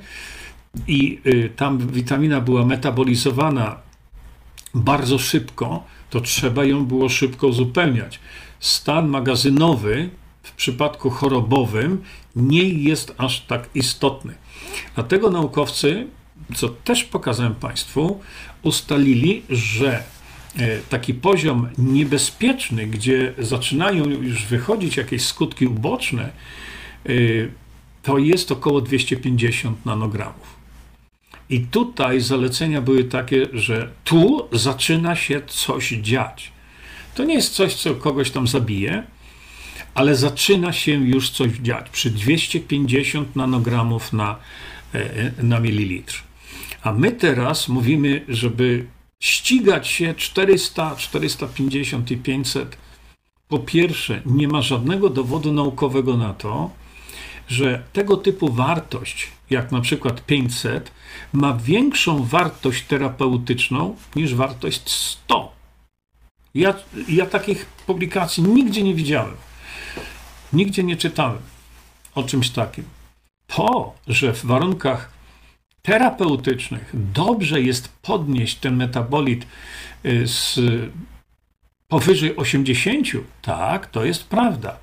i 0.88 1.18
y, 1.26 1.50
tam 1.56 1.78
witamina 1.78 2.40
była 2.40 2.66
metabolizowana 2.66 3.76
bardzo 4.74 5.18
szybko, 5.18 5.84
to 6.10 6.20
trzeba 6.20 6.64
ją 6.64 6.86
było 6.86 7.08
szybko 7.08 7.46
uzupełniać. 7.46 8.20
Stan 8.60 9.08
magazynowy 9.08 10.10
w 10.42 10.52
przypadku 10.52 11.10
chorobowym 11.10 12.02
nie 12.36 12.62
jest 12.68 13.14
aż 13.18 13.40
tak 13.40 13.68
istotny. 13.74 14.34
Dlatego 14.94 15.30
naukowcy, 15.30 16.06
co 16.54 16.68
też 16.68 17.04
pokazałem 17.04 17.54
Państwu, 17.54 18.20
ustalili, 18.62 19.42
że 19.50 20.02
E, 20.02 20.15
taki 20.88 21.14
poziom 21.14 21.68
niebezpieczny, 21.78 22.86
gdzie 22.86 23.34
zaczynają 23.38 24.04
już 24.04 24.46
wychodzić 24.46 24.96
jakieś 24.96 25.22
skutki 25.22 25.66
uboczne, 25.66 26.32
e, 27.06 27.12
to 28.02 28.18
jest 28.18 28.52
około 28.52 28.80
250 28.80 29.86
nanogramów. 29.86 30.56
I 31.50 31.60
tutaj 31.60 32.20
zalecenia 32.20 32.80
były 32.80 33.04
takie, 33.04 33.46
że 33.52 33.90
tu 34.04 34.48
zaczyna 34.52 35.16
się 35.16 35.42
coś 35.46 35.90
dziać. 35.90 36.52
To 37.14 37.24
nie 37.24 37.34
jest 37.34 37.54
coś, 37.54 37.74
co 37.74 37.94
kogoś 37.94 38.30
tam 38.30 38.46
zabije, 38.46 39.02
ale 39.94 40.16
zaczyna 40.16 40.72
się 40.72 40.92
już 40.92 41.30
coś 41.30 41.52
dziać 41.52 41.90
przy 41.90 42.10
250 42.10 43.36
nanogramów 43.36 44.12
na, 44.12 44.36
e, 44.94 45.32
na 45.42 45.60
mililitr. 45.60 46.22
A 46.82 46.92
my 46.92 47.12
teraz 47.12 47.68
mówimy, 47.68 48.24
żeby 48.28 48.86
ścigać 49.26 49.88
się 49.88 50.14
400, 50.14 50.96
450 50.96 52.10
i 52.10 52.16
500. 52.16 52.76
Po 53.48 53.58
pierwsze, 53.58 54.22
nie 54.26 54.48
ma 54.48 54.62
żadnego 54.62 55.10
dowodu 55.10 55.52
naukowego 55.52 56.16
na 56.16 56.34
to, 56.34 56.70
że 57.48 57.82
tego 57.92 58.16
typu 58.16 58.52
wartość, 58.52 59.28
jak 59.50 59.72
na 59.72 59.80
przykład 59.80 60.26
500, 60.26 60.92
ma 61.32 61.54
większą 61.54 62.24
wartość 62.24 62.84
terapeutyczną 62.84 63.96
niż 64.16 64.34
wartość 64.34 64.90
100. 64.90 65.52
Ja, 66.54 66.74
ja 67.08 67.26
takich 67.26 67.66
publikacji 67.66 68.42
nigdzie 68.42 68.82
nie 68.82 68.94
widziałem. 68.94 69.36
Nigdzie 70.52 70.82
nie 70.82 70.96
czytałem 70.96 71.38
o 72.14 72.22
czymś 72.22 72.50
takim. 72.50 72.84
To, 73.46 73.94
że 74.08 74.32
w 74.32 74.44
warunkach 74.44 75.15
terapeutycznych 75.86 76.90
dobrze 76.94 77.60
jest 77.60 77.88
podnieść 77.88 78.56
ten 78.56 78.76
metabolit 78.76 79.46
y, 80.04 80.26
z 80.26 80.60
powyżej 81.88 82.36
80, 82.36 83.08
tak, 83.42 83.86
to 83.86 84.04
jest 84.04 84.24
prawda. 84.24 84.78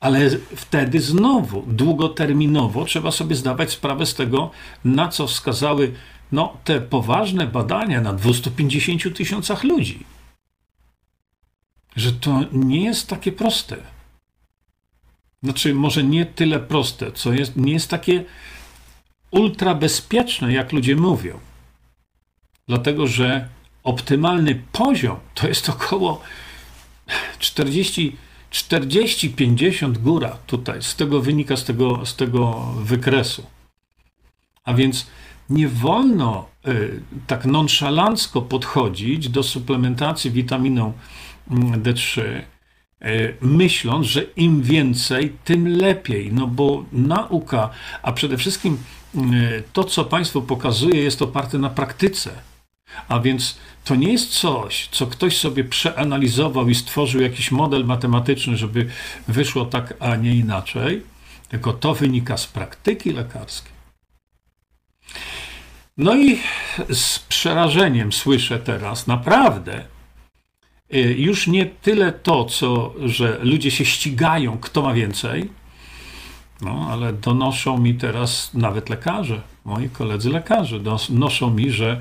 Ale 0.00 0.30
wtedy 0.56 1.00
znowu 1.00 1.62
długoterminowo 1.66 2.84
trzeba 2.84 3.10
sobie 3.10 3.36
zdawać 3.36 3.70
sprawę 3.70 4.06
z 4.06 4.14
tego, 4.14 4.50
na 4.84 5.08
co 5.08 5.26
wskazały 5.26 5.92
no, 6.32 6.56
te 6.64 6.80
poważne 6.80 7.46
badania 7.46 8.00
na 8.00 8.12
250 8.12 9.16
tysiącach 9.16 9.64
ludzi. 9.64 10.04
Że 11.96 12.12
to 12.12 12.40
nie 12.52 12.84
jest 12.84 13.08
takie 13.08 13.32
proste. 13.32 13.76
Znaczy, 15.42 15.74
może 15.74 16.04
nie 16.04 16.26
tyle 16.26 16.60
proste, 16.60 17.12
co 17.12 17.32
jest, 17.32 17.56
nie 17.56 17.72
jest 17.72 17.90
takie 17.90 18.24
ultra 19.32 19.74
bezpieczne, 19.74 20.52
jak 20.52 20.72
ludzie 20.72 20.96
mówią. 20.96 21.38
Dlatego, 22.68 23.06
że 23.06 23.48
optymalny 23.84 24.62
poziom 24.72 25.16
to 25.34 25.48
jest 25.48 25.68
około 25.68 26.20
40, 27.38 28.16
40-50 28.52 29.98
góra 29.98 30.38
tutaj. 30.46 30.82
Z 30.82 30.96
tego 30.96 31.20
wynika 31.20 31.56
z 31.56 31.64
tego, 31.64 32.06
z 32.06 32.16
tego 32.16 32.52
wykresu. 32.78 33.46
A 34.64 34.74
więc 34.74 35.06
nie 35.50 35.68
wolno 35.68 36.48
y, 36.68 37.02
tak 37.26 37.44
nonszalancko 37.44 38.42
podchodzić 38.42 39.28
do 39.28 39.42
suplementacji 39.42 40.30
witaminą 40.30 40.92
mm, 41.50 41.82
D3, 41.82 42.22
E, 43.02 43.32
myśląc, 43.40 44.06
że 44.06 44.22
im 44.22 44.62
więcej, 44.62 45.32
tym 45.44 45.68
lepiej, 45.68 46.32
no 46.32 46.46
bo 46.46 46.84
nauka, 46.92 47.70
a 48.02 48.12
przede 48.12 48.36
wszystkim 48.36 48.78
to, 49.72 49.84
co 49.84 50.04
Państwu 50.04 50.42
pokazuje, 50.42 51.02
jest 51.02 51.22
oparte 51.22 51.58
na 51.58 51.70
praktyce. 51.70 52.30
A 53.08 53.20
więc 53.20 53.58
to 53.84 53.94
nie 53.94 54.12
jest 54.12 54.30
coś, 54.30 54.88
co 54.90 55.06
ktoś 55.06 55.36
sobie 55.36 55.64
przeanalizował 55.64 56.68
i 56.68 56.74
stworzył 56.74 57.20
jakiś 57.20 57.50
model 57.50 57.84
matematyczny, 57.84 58.56
żeby 58.56 58.86
wyszło 59.28 59.64
tak, 59.64 59.94
a 60.00 60.16
nie 60.16 60.34
inaczej, 60.34 61.02
tylko 61.48 61.72
to 61.72 61.94
wynika 61.94 62.36
z 62.36 62.46
praktyki 62.46 63.12
lekarskiej. 63.12 63.72
No 65.96 66.16
i 66.16 66.38
z 66.90 67.18
przerażeniem 67.18 68.12
słyszę 68.12 68.58
teraz, 68.58 69.06
naprawdę, 69.06 69.84
już 71.16 71.46
nie 71.46 71.66
tyle 71.66 72.12
to, 72.12 72.44
co, 72.44 72.94
że 73.04 73.38
ludzie 73.42 73.70
się 73.70 73.84
ścigają, 73.84 74.58
kto 74.58 74.82
ma 74.82 74.94
więcej, 74.94 75.50
no, 76.62 76.88
ale 76.90 77.12
donoszą 77.12 77.78
mi 77.78 77.94
teraz 77.94 78.54
nawet 78.54 78.88
lekarze, 78.88 79.40
moi 79.64 79.88
koledzy 79.88 80.30
lekarze, 80.30 80.80
donoszą 80.80 81.50
mi, 81.50 81.70
że 81.70 82.00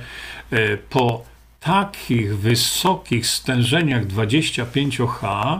e, 0.51 0.77
po 0.77 1.23
takich 1.59 2.39
wysokich 2.39 3.27
stężeniach 3.27 4.07
25H 4.07 5.59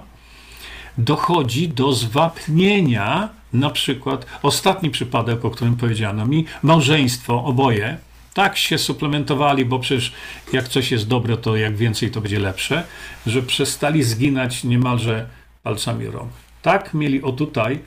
dochodzi 0.98 1.70
do 1.70 1.94
zwapnienia, 1.94 3.30
na 3.54 3.70
przykład 3.70 4.26
ostatni 4.44 4.90
przypadek, 4.90 5.46
o 5.46 5.52
którym 5.52 5.76
powiedziano 5.76 6.26
mi, 6.26 6.46
małżeństwo, 6.64 7.44
oboje, 7.44 7.98
tak 8.34 8.58
się 8.58 8.78
suplementowali, 8.78 9.66
bo 9.66 9.80
przecież 9.80 10.14
jak 10.54 10.68
coś 10.68 10.92
jest 10.92 11.08
dobre, 11.08 11.38
to 11.38 11.56
jak 11.56 11.76
więcej 11.76 12.12
to 12.12 12.22
będzie 12.22 12.40
lepsze, 12.40 12.84
że 13.28 13.42
przestali 13.42 14.04
zginać 14.04 14.64
niemalże 14.64 15.28
palcami 15.64 16.08
rąk. 16.08 16.32
Tak 16.62 16.94
mieli 16.94 17.22
o 17.22 17.32
tutaj 17.32 17.80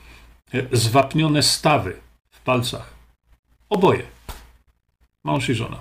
zwapnione 0.73 1.43
stawy 1.43 1.97
w 2.31 2.41
palcach. 2.41 2.95
Oboje. 3.69 4.03
Mąż 5.25 5.49
i 5.49 5.55
żona. 5.55 5.81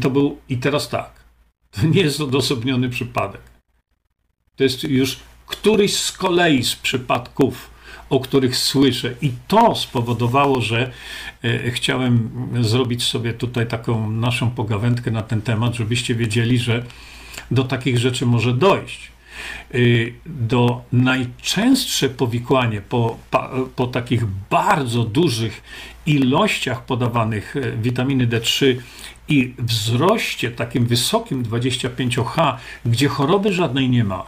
To 0.00 0.10
był 0.10 0.38
i 0.48 0.56
teraz 0.56 0.88
tak. 0.88 1.10
To 1.70 1.86
nie 1.86 2.00
jest 2.00 2.20
odosobniony 2.20 2.88
przypadek. 2.88 3.40
To 4.56 4.64
jest 4.64 4.84
już 4.84 5.18
któryś 5.46 5.96
z 5.96 6.12
kolei 6.12 6.64
z 6.64 6.76
przypadków, 6.76 7.70
o 8.10 8.20
których 8.20 8.56
słyszę. 8.56 9.14
I 9.22 9.32
to 9.48 9.74
spowodowało, 9.74 10.60
że 10.60 10.92
e, 11.44 11.70
chciałem 11.70 12.30
zrobić 12.60 13.02
sobie 13.04 13.34
tutaj 13.34 13.66
taką 13.66 14.10
naszą 14.10 14.50
pogawędkę 14.50 15.10
na 15.10 15.22
ten 15.22 15.42
temat, 15.42 15.74
żebyście 15.74 16.14
wiedzieli, 16.14 16.58
że 16.58 16.84
do 17.50 17.64
takich 17.64 17.98
rzeczy 17.98 18.26
może 18.26 18.54
dojść. 18.54 19.12
Y, 19.74 20.14
do 20.26 20.84
najczęstsze 20.92 22.08
powikłanie 22.08 22.80
po, 22.80 23.18
po 23.76 23.86
takich 23.86 24.26
bardzo 24.26 25.04
dużych 25.04 25.62
ilościach 26.06 26.84
podawanych 26.84 27.56
e, 27.56 27.72
witaminy 27.72 28.26
D3 28.26 28.76
i 29.28 29.54
wzroście 29.58 30.50
takim 30.50 30.86
wysokim 30.86 31.44
25H, 31.44 32.56
gdzie 32.86 33.08
choroby 33.08 33.52
żadnej 33.52 33.90
nie 33.90 34.04
ma, 34.04 34.26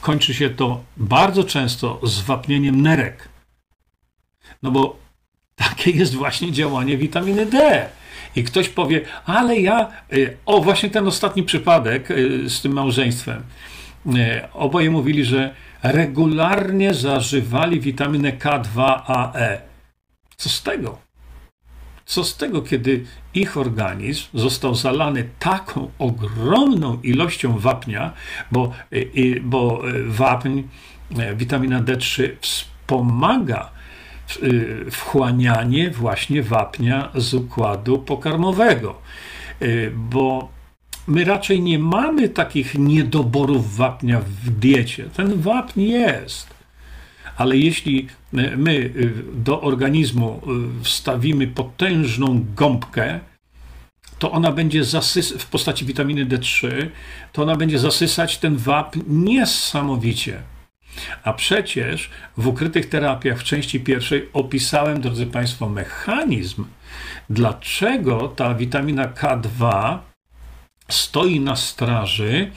kończy 0.00 0.34
się 0.34 0.50
to 0.50 0.84
bardzo 0.96 1.44
często 1.44 2.00
zwapnieniem 2.02 2.82
nerek. 2.82 3.28
No 4.62 4.70
bo 4.70 4.96
takie 5.56 5.90
jest 5.90 6.14
właśnie 6.14 6.52
działanie 6.52 6.96
witaminy 6.96 7.46
D. 7.46 7.88
I 8.36 8.44
ktoś 8.44 8.68
powie, 8.68 9.00
ale 9.24 9.56
ja, 9.60 9.88
y, 10.12 10.36
o 10.46 10.60
właśnie 10.60 10.90
ten 10.90 11.06
ostatni 11.06 11.42
przypadek 11.42 12.10
y, 12.10 12.50
z 12.50 12.62
tym 12.62 12.72
małżeństwem. 12.72 13.42
Y, 14.06 14.12
oboje 14.52 14.90
mówili, 14.90 15.24
że 15.24 15.54
regularnie 15.82 16.94
zażywali 16.94 17.80
witaminę 17.80 18.32
K2AE. 18.32 19.58
Co 20.36 20.48
z 20.48 20.62
tego? 20.62 20.98
Co 22.06 22.24
z 22.24 22.36
tego, 22.36 22.62
kiedy 22.62 23.04
ich 23.34 23.56
organizm 23.56 24.24
został 24.34 24.74
zalany 24.74 25.28
taką 25.38 25.90
ogromną 25.98 27.00
ilością 27.02 27.58
wapnia, 27.58 28.12
bo, 28.52 28.72
bo 29.42 29.82
wapń, 30.06 30.62
witamina 31.36 31.82
D3 31.82 32.28
wspomaga 32.40 33.75
wchłanianie 34.90 35.90
właśnie 35.90 36.42
wapnia 36.42 37.10
z 37.14 37.34
układu 37.34 37.98
pokarmowego. 37.98 38.98
Y, 39.62 39.92
bo 39.96 40.48
my 41.06 41.24
raczej 41.24 41.62
nie 41.62 41.78
mamy 41.78 42.28
takich 42.28 42.74
niedoborów 42.74 43.76
wapnia 43.76 44.20
w 44.20 44.50
diecie. 44.50 45.04
Ten 45.04 45.40
wapń 45.40 45.80
jest. 45.80 46.54
Ale 47.36 47.56
jeśli 47.56 48.06
my 48.56 48.72
y, 48.72 49.12
do 49.34 49.60
organizmu 49.60 50.40
wstawimy 50.82 51.46
potężną 51.46 52.44
gąbkę, 52.54 53.20
to 54.18 54.32
ona 54.32 54.52
będzie 54.52 54.84
zasysać, 54.84 55.42
w 55.42 55.46
postaci 55.46 55.84
witaminy 55.84 56.26
D3, 56.26 56.68
to 57.32 57.42
ona 57.42 57.56
będzie 57.56 57.78
zasysać 57.78 58.38
ten 58.38 58.56
wapń 58.56 59.00
niesamowicie. 59.08 60.42
A 61.24 61.32
przecież 61.32 62.10
w 62.36 62.46
ukrytych 62.46 62.88
terapiach 62.88 63.38
w 63.38 63.44
części 63.44 63.80
pierwszej 63.80 64.28
opisałem, 64.32 65.00
drodzy 65.00 65.26
Państwo, 65.26 65.68
mechanizm, 65.68 66.64
dlaczego 67.30 68.28
ta 68.28 68.54
witamina 68.54 69.08
K2 69.08 69.98
stoi 70.88 71.40
na 71.40 71.56
straży, 71.56 72.50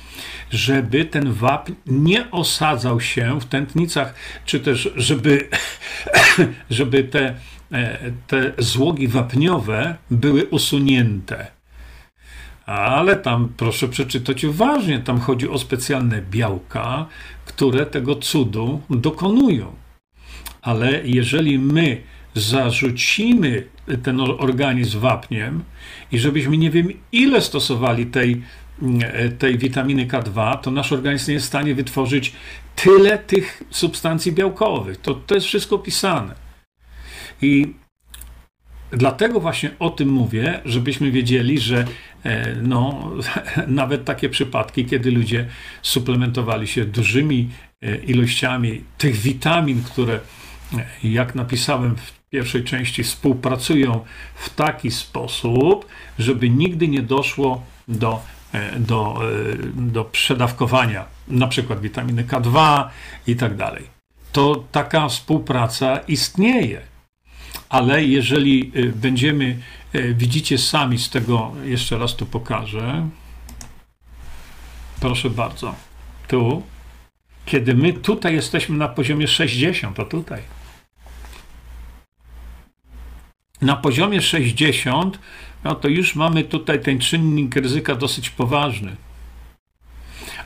żeby 0.52 1.06
ten 1.06 1.34
wapń 1.34 1.74
nie 1.86 2.32
osadzał 2.32 3.02
się 3.02 3.40
w 3.40 3.46
tętnicach, 3.46 4.14
czy 4.46 4.60
też 4.60 4.90
żeby, 4.96 5.50
żeby 6.70 7.04
te, 7.04 7.36
e, 7.72 8.12
te 8.28 8.52
złogi 8.58 9.08
wapniowe 9.08 9.96
były 10.12 10.46
usunięte. 10.46 11.48
Ale 12.66 13.16
tam 13.16 13.50
proszę 13.58 13.88
przeczytać 13.88 14.44
uważnie, 14.44 15.00
tam 15.00 15.20
chodzi 15.20 15.50
o 15.50 15.60
specjalne 15.60 16.22
białka, 16.22 17.06
które 17.60 17.86
tego 17.86 18.16
cudu 18.16 18.82
dokonują. 18.90 19.76
Ale 20.62 21.02
jeżeli 21.08 21.60
my 21.60 22.02
zarzucimy 22.36 23.68
ten 24.04 24.20
organizm 24.20 25.00
wapniem 25.00 25.64
i 26.12 26.20
żebyśmy 26.20 26.58
nie 26.58 26.72
wiem 26.72 26.88
ile 27.12 27.42
stosowali 27.42 28.06
tej, 28.06 28.42
tej 29.40 29.58
witaminy 29.58 30.08
K2, 30.08 30.58
to 30.58 30.72
nasz 30.72 30.92
organizm 30.92 31.28
nie 31.28 31.34
jest 31.34 31.46
w 31.46 31.50
stanie 31.50 31.76
wytworzyć 31.76 32.34
tyle 32.76 33.18
tych 33.18 33.64
substancji 33.70 34.32
białkowych. 34.32 34.98
To, 34.98 35.14
to 35.14 35.36
jest 35.36 35.48
wszystko 35.48 35.80
pisane. 35.80 36.36
I 37.42 37.74
Dlatego 38.92 39.40
właśnie 39.40 39.72
o 39.80 39.90
tym 39.90 40.10
mówię, 40.10 40.62
żebyśmy 40.66 41.12
wiedzieli, 41.12 41.60
że 41.60 41.86
e, 42.24 42.56
no, 42.56 43.12
nawet 43.68 44.06
takie 44.06 44.30
przypadki, 44.30 44.86
kiedy 44.86 45.12
ludzie 45.12 45.46
suplementowali 45.82 46.68
się 46.68 46.86
dużymi 46.86 47.50
e, 47.82 47.96
ilościami 47.96 48.82
tych 48.98 49.16
witamin, 49.16 49.84
które, 49.84 50.20
e, 50.78 50.86
jak 51.04 51.36
napisałem 51.36 51.96
w 51.96 52.30
pierwszej 52.30 52.64
części, 52.64 53.04
współpracują 53.04 54.00
w 54.36 54.56
taki 54.56 54.92
sposób, 54.92 55.86
żeby 56.20 56.50
nigdy 56.50 56.88
nie 56.88 57.02
doszło 57.02 57.64
do, 57.88 58.22
do, 58.78 59.20
do 59.76 60.06
przedawkowania, 60.06 61.06
na 61.28 61.48
przykład 61.48 61.82
witaminy 61.82 62.24
K2 62.24 62.84
i 63.28 63.36
tak 63.36 63.56
dalej. 63.56 63.84
To 64.32 64.64
taka 64.72 65.08
współpraca 65.08 65.98
istnieje 65.98 66.89
ale 67.70 68.04
jeżeli 68.06 68.72
y, 68.76 68.94
będziemy, 68.96 69.60
y, 69.96 70.14
widzicie 70.14 70.58
sami 70.58 70.98
z 70.98 71.10
tego, 71.10 71.52
jeszcze 71.64 71.98
raz 71.98 72.16
tu 72.16 72.26
pokażę. 72.26 73.10
Proszę 75.00 75.30
bardzo, 75.30 75.76
tu, 76.28 76.64
kiedy 77.46 77.76
my 77.76 77.94
tutaj 77.94 78.34
jesteśmy 78.34 78.78
na 78.78 78.88
poziomie 78.88 79.28
60, 79.28 80.00
a 80.00 80.06
tutaj. 80.06 80.42
Na 83.62 83.76
poziomie 83.76 84.22
60, 84.22 85.20
no 85.64 85.76
to 85.76 85.88
już 85.88 86.16
mamy 86.16 86.44
tutaj 86.44 86.82
ten 86.82 87.00
czynnik 87.00 87.56
ryzyka 87.56 87.96
dosyć 87.96 88.30
poważny. 88.30 88.96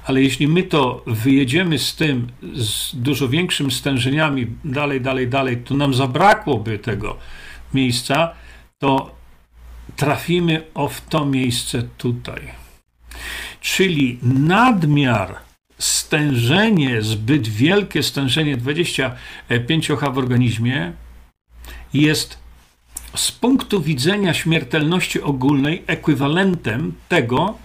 Ale 0.05 0.21
jeśli 0.21 0.47
my 0.47 0.63
to 0.63 1.03
wyjedziemy 1.07 1.79
z 1.79 1.95
tym, 1.95 2.27
z 2.55 2.95
dużo 2.95 3.29
większym 3.29 3.71
stężeniami, 3.71 4.47
dalej, 4.65 5.01
dalej, 5.01 5.27
dalej, 5.27 5.57
to 5.57 5.75
nam 5.75 5.93
zabrakłoby 5.93 6.79
tego 6.79 7.17
miejsca, 7.73 8.31
to 8.79 9.15
trafimy 9.95 10.63
o 10.73 10.87
w 10.87 11.01
to 11.01 11.25
miejsce 11.25 11.83
tutaj. 11.97 12.41
Czyli 13.61 14.19
nadmiar, 14.23 15.35
stężenie, 15.77 17.01
zbyt 17.01 17.47
wielkie 17.47 18.03
stężenie 18.03 18.57
25H 18.57 20.13
w 20.13 20.17
organizmie 20.17 20.93
jest 21.93 22.37
z 23.15 23.31
punktu 23.31 23.81
widzenia 23.81 24.33
śmiertelności 24.33 25.21
ogólnej 25.21 25.83
ekwiwalentem 25.87 26.93
tego, 27.09 27.57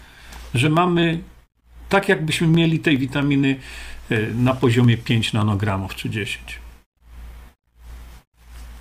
że 0.54 0.68
mamy 0.68 1.22
tak 1.88 2.08
jakbyśmy 2.08 2.46
mieli 2.46 2.78
tej 2.78 2.98
witaminy 2.98 3.56
e, 4.10 4.20
na 4.34 4.54
poziomie 4.54 4.96
5 4.96 5.32
nanogramów 5.32 5.94
czy 5.94 6.10
10. 6.10 6.58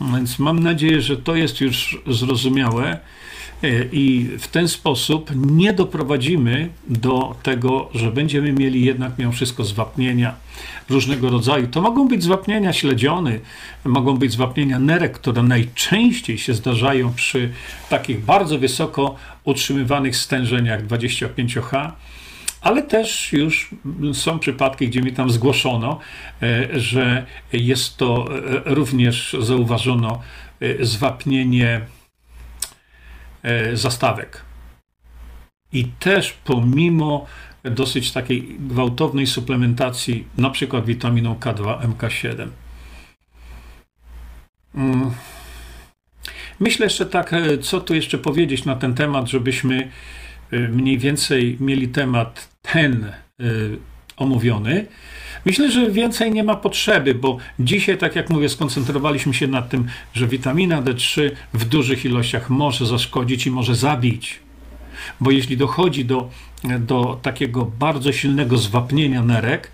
Więc 0.02 0.40
mam 0.40 0.60
nadzieję, 0.60 1.02
że 1.02 1.18
to 1.18 1.36
jest 1.36 1.62
już 1.62 2.02
zrozumiałe 2.08 3.00
e, 3.64 3.70
i 3.92 4.30
w 4.40 4.48
ten 4.48 4.68
sposób 4.68 5.32
nie 5.36 5.74
doprowadzimy 5.74 6.70
do 6.88 7.36
tego, 7.44 7.90
że 7.94 8.12
będziemy 8.12 8.54
mieli 8.54 8.86
jednak 8.86 9.18
mimo 9.18 9.32
wszystko 9.32 9.64
zwapnienia 9.64 10.36
różnego 10.90 11.30
rodzaju. 11.30 11.68
To 11.68 11.82
mogą 11.82 12.08
być 12.08 12.24
zwapnienia 12.24 12.74
śledziony, 12.74 13.40
mogą 13.86 14.18
być 14.18 14.32
zwapnienia 14.32 14.80
nerek, 14.80 15.14
które 15.14 15.44
najczęściej 15.44 16.38
się 16.38 16.54
zdarzają 16.54 17.14
przy 17.14 17.52
takich 17.90 18.26
bardzo 18.26 18.60
wysoko 18.60 19.16
utrzymywanych 19.44 20.18
stężeniach 20.18 20.88
25H 20.88 21.92
ale 22.62 22.84
też 22.84 23.34
już 23.34 23.70
są 24.14 24.40
przypadki, 24.40 24.88
gdzie 24.88 25.02
mi 25.02 25.14
tam 25.14 25.30
zgłoszono, 25.30 26.00
e, 26.42 26.80
że 26.80 27.26
jest 27.54 27.98
to 27.98 28.28
e, 28.38 28.62
również 28.66 29.36
zauważono 29.40 30.22
e, 30.60 30.86
zwapnienie 30.86 31.82
zastawek. 33.74 34.42
I 35.74 35.86
też 35.86 36.34
pomimo 36.44 37.26
dosyć 37.64 38.12
takiej 38.12 38.58
gwałtownej 38.60 39.28
suplementacji, 39.28 40.28
na 40.38 40.50
przykład 40.50 40.86
witaminą 40.86 41.36
K2, 41.36 41.80
MK7. 41.80 42.48
Mm. 44.76 45.12
Myślę 46.60 46.86
jeszcze 46.86 47.06
tak, 47.06 47.32
co 47.62 47.82
tu 47.82 47.96
jeszcze 47.96 48.18
powiedzieć 48.18 48.66
na 48.66 48.76
ten 48.76 48.94
temat, 48.94 49.28
żebyśmy 49.28 49.92
mniej 50.52 50.98
więcej 50.98 51.58
mieli 51.60 51.88
temat 51.88 52.50
ten 52.62 53.12
y, 53.42 53.78
omówiony. 54.18 54.88
Myślę, 55.46 55.72
że 55.72 55.92
więcej 55.92 56.32
nie 56.32 56.44
ma 56.44 56.56
potrzeby, 56.56 57.16
bo 57.16 57.38
dzisiaj, 57.60 57.98
tak 57.98 58.16
jak 58.16 58.30
mówię, 58.30 58.50
skoncentrowaliśmy 58.50 59.34
się 59.34 59.48
na 59.48 59.62
tym, 59.62 59.88
że 60.14 60.28
witamina 60.28 60.82
D3 60.82 61.32
w 61.54 61.66
dużych 61.66 62.06
ilościach 62.06 62.50
może 62.50 62.86
zaszkodzić 62.86 63.48
i 63.48 63.52
może 63.52 63.76
zabić. 63.76 64.40
Bo 65.20 65.32
jeśli 65.32 65.58
dochodzi 65.58 66.06
do, 66.06 66.30
do 66.80 67.20
takiego 67.22 67.66
bardzo 67.66 68.12
silnego 68.14 68.58
zwapnienia 68.58 69.24
nerek, 69.24 69.72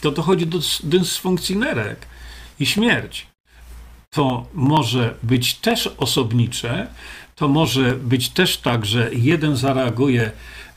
to 0.00 0.10
dochodzi 0.10 0.46
do 0.46 0.58
dysfunkcji 0.82 1.56
nerek 1.56 2.06
i 2.60 2.66
śmierć. 2.66 3.26
To 4.10 4.46
może 4.54 5.14
być 5.22 5.54
też 5.54 5.86
osobnicze, 5.98 6.86
to 7.36 7.48
może 7.48 7.92
być 7.92 8.28
też 8.28 8.56
tak, 8.56 8.86
że 8.86 9.10
jeden 9.12 9.56
zareaguje 9.56 10.30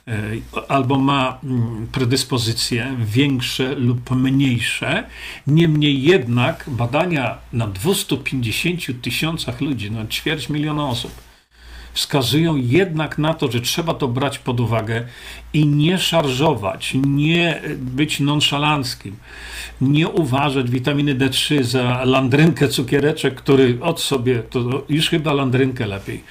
e, 0.07 0.21
albo 0.67 0.99
ma 0.99 1.39
mm, 1.43 1.87
predyspozycje 1.91 2.95
większe 2.99 3.75
lub 3.75 4.11
mniejsze. 4.11 5.03
Niemniej 5.47 6.03
jednak 6.03 6.65
badania 6.67 7.37
na 7.53 7.67
250 7.67 9.01
tysiącach 9.01 9.61
ludzi, 9.61 9.91
na 9.91 10.07
ćwierć 10.07 10.49
miliona 10.49 10.87
osób, 10.87 11.11
wskazują 11.99 12.55
jednak 12.55 13.17
na 13.17 13.33
to, 13.33 13.51
że 13.51 13.61
trzeba 13.61 13.93
to 13.93 14.07
brać 14.07 14.39
pod 14.39 14.59
uwagę 14.59 15.05
i 15.53 15.65
nie 15.65 15.97
szarżować, 15.97 16.93
nie 17.05 17.61
być 17.77 18.19
nonszalanckim, 18.19 19.15
nie 19.81 20.07
uważać 20.07 20.71
witaminy 20.71 21.15
D3 21.15 21.63
za 21.63 22.05
landrynkę 22.05 22.67
cukiereczek, 22.67 23.35
który 23.35 23.77
od 23.81 24.01
sobie, 24.01 24.43
to 24.49 24.83
już 24.89 25.09
chyba 25.09 25.33
landrynkę 25.33 25.87
lepiej 25.87 26.23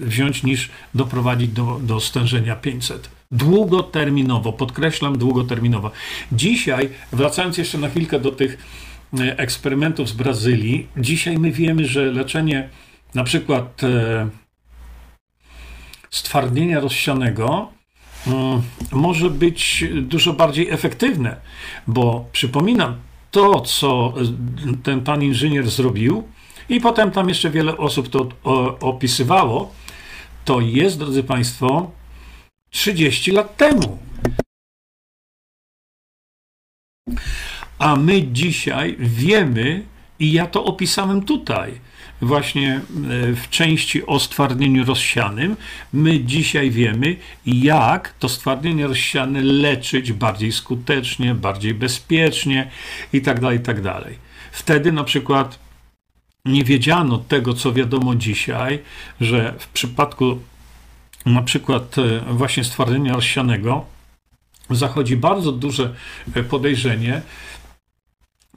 wziąć 0.00 0.42
niż 0.42 0.70
doprowadzić 0.94 1.50
do, 1.50 1.80
do 1.82 2.00
stężenia 2.00 2.56
500 2.56 3.10
długoterminowo, 3.32 4.52
podkreślam 4.52 5.18
długoterminowo. 5.18 5.90
Dzisiaj, 6.32 6.88
wracając 7.12 7.58
jeszcze 7.58 7.78
na 7.78 7.88
chwilkę 7.88 8.20
do 8.20 8.30
tych 8.30 8.58
e, 9.20 9.38
eksperymentów 9.38 10.08
z 10.08 10.12
Brazylii, 10.12 10.86
dzisiaj 10.96 11.38
my 11.38 11.50
wiemy, 11.50 11.84
że 11.84 12.04
leczenie 12.04 12.68
na 13.14 13.24
przykład 13.24 13.84
e, 13.84 14.28
stwardnienia 16.10 16.80
rozsianego 16.80 17.68
mm, 18.26 18.62
może 18.92 19.30
być 19.30 19.84
dużo 20.02 20.32
bardziej 20.32 20.70
efektywne, 20.70 21.36
bo 21.86 22.24
przypominam, 22.32 22.96
to 23.30 23.60
co 23.60 24.14
ten 24.82 25.00
pan 25.00 25.22
inżynier 25.22 25.70
zrobił, 25.70 26.28
i 26.68 26.80
potem 26.80 27.10
tam 27.10 27.28
jeszcze 27.28 27.50
wiele 27.50 27.76
osób 27.76 28.08
to 28.08 28.28
opisywało, 28.80 29.72
to 30.44 30.60
jest, 30.60 30.98
drodzy 30.98 31.22
Państwo, 31.22 31.90
30 32.70 33.32
lat 33.32 33.56
temu. 33.56 33.98
A 37.78 37.96
my 37.96 38.22
dzisiaj 38.22 38.96
wiemy, 38.98 39.86
i 40.18 40.32
ja 40.32 40.46
to 40.46 40.64
opisałem 40.64 41.22
tutaj, 41.22 41.80
właśnie 42.22 42.74
e, 42.74 42.80
w 43.34 43.48
części 43.50 44.06
o 44.06 44.20
stwardnieniu 44.20 44.84
rozsianym. 44.84 45.56
My 45.92 46.24
dzisiaj 46.24 46.70
wiemy, 46.70 47.16
jak 47.46 48.14
to 48.18 48.28
stwardnienie 48.28 48.86
rozsiane 48.86 49.40
leczyć 49.42 50.12
bardziej 50.12 50.52
skutecznie, 50.52 51.34
bardziej 51.34 51.74
bezpiecznie 51.74 52.70
itd. 53.12 53.40
Tak 53.40 53.52
itd. 53.52 53.82
Tak 53.82 54.14
Wtedy 54.52 54.92
na 54.92 55.04
przykład 55.04 55.58
nie 56.44 56.64
wiedziano 56.64 57.18
tego, 57.18 57.54
co 57.54 57.72
wiadomo 57.72 58.14
dzisiaj, 58.14 58.78
że 59.20 59.54
w 59.58 59.68
przypadku 59.68 60.38
na 61.26 61.42
przykład 61.42 61.96
e, 61.98 62.34
właśnie 62.34 62.64
stwardnienia 62.64 63.14
rozsianego 63.14 63.84
zachodzi 64.70 65.16
bardzo 65.16 65.52
duże 65.52 65.94
e, 66.34 66.42
podejrzenie, 66.42 67.22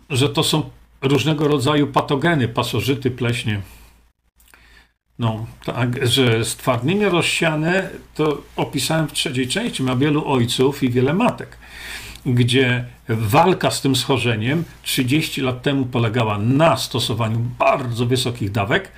że 0.09 0.30
to 0.30 0.43
są 0.43 0.70
różnego 1.04 1.47
rodzaju 1.47 1.88
patogeny, 1.88 2.47
pasożyty, 2.47 3.12
pleśnie. 3.12 3.62
No, 5.20 5.45
tak, 5.66 6.08
że 6.08 6.45
stwardnienie 6.45 7.10
rozsiane 7.10 7.89
to 8.16 8.41
opisałem 8.56 9.08
w 9.08 9.14
trzeciej 9.14 9.47
części, 9.47 9.84
ma 9.84 9.95
wielu 9.95 10.28
ojców 10.28 10.84
i 10.84 10.89
wiele 10.89 11.14
matek, 11.14 11.58
gdzie 12.26 12.86
walka 13.10 13.72
z 13.72 13.82
tym 13.82 13.95
schorzeniem 13.95 14.64
30 14.84 15.41
lat 15.41 15.62
temu 15.62 15.86
polegała 15.86 16.38
na 16.38 16.78
stosowaniu 16.78 17.39
bardzo 17.60 18.06
wysokich 18.06 18.51
dawek, 18.51 18.91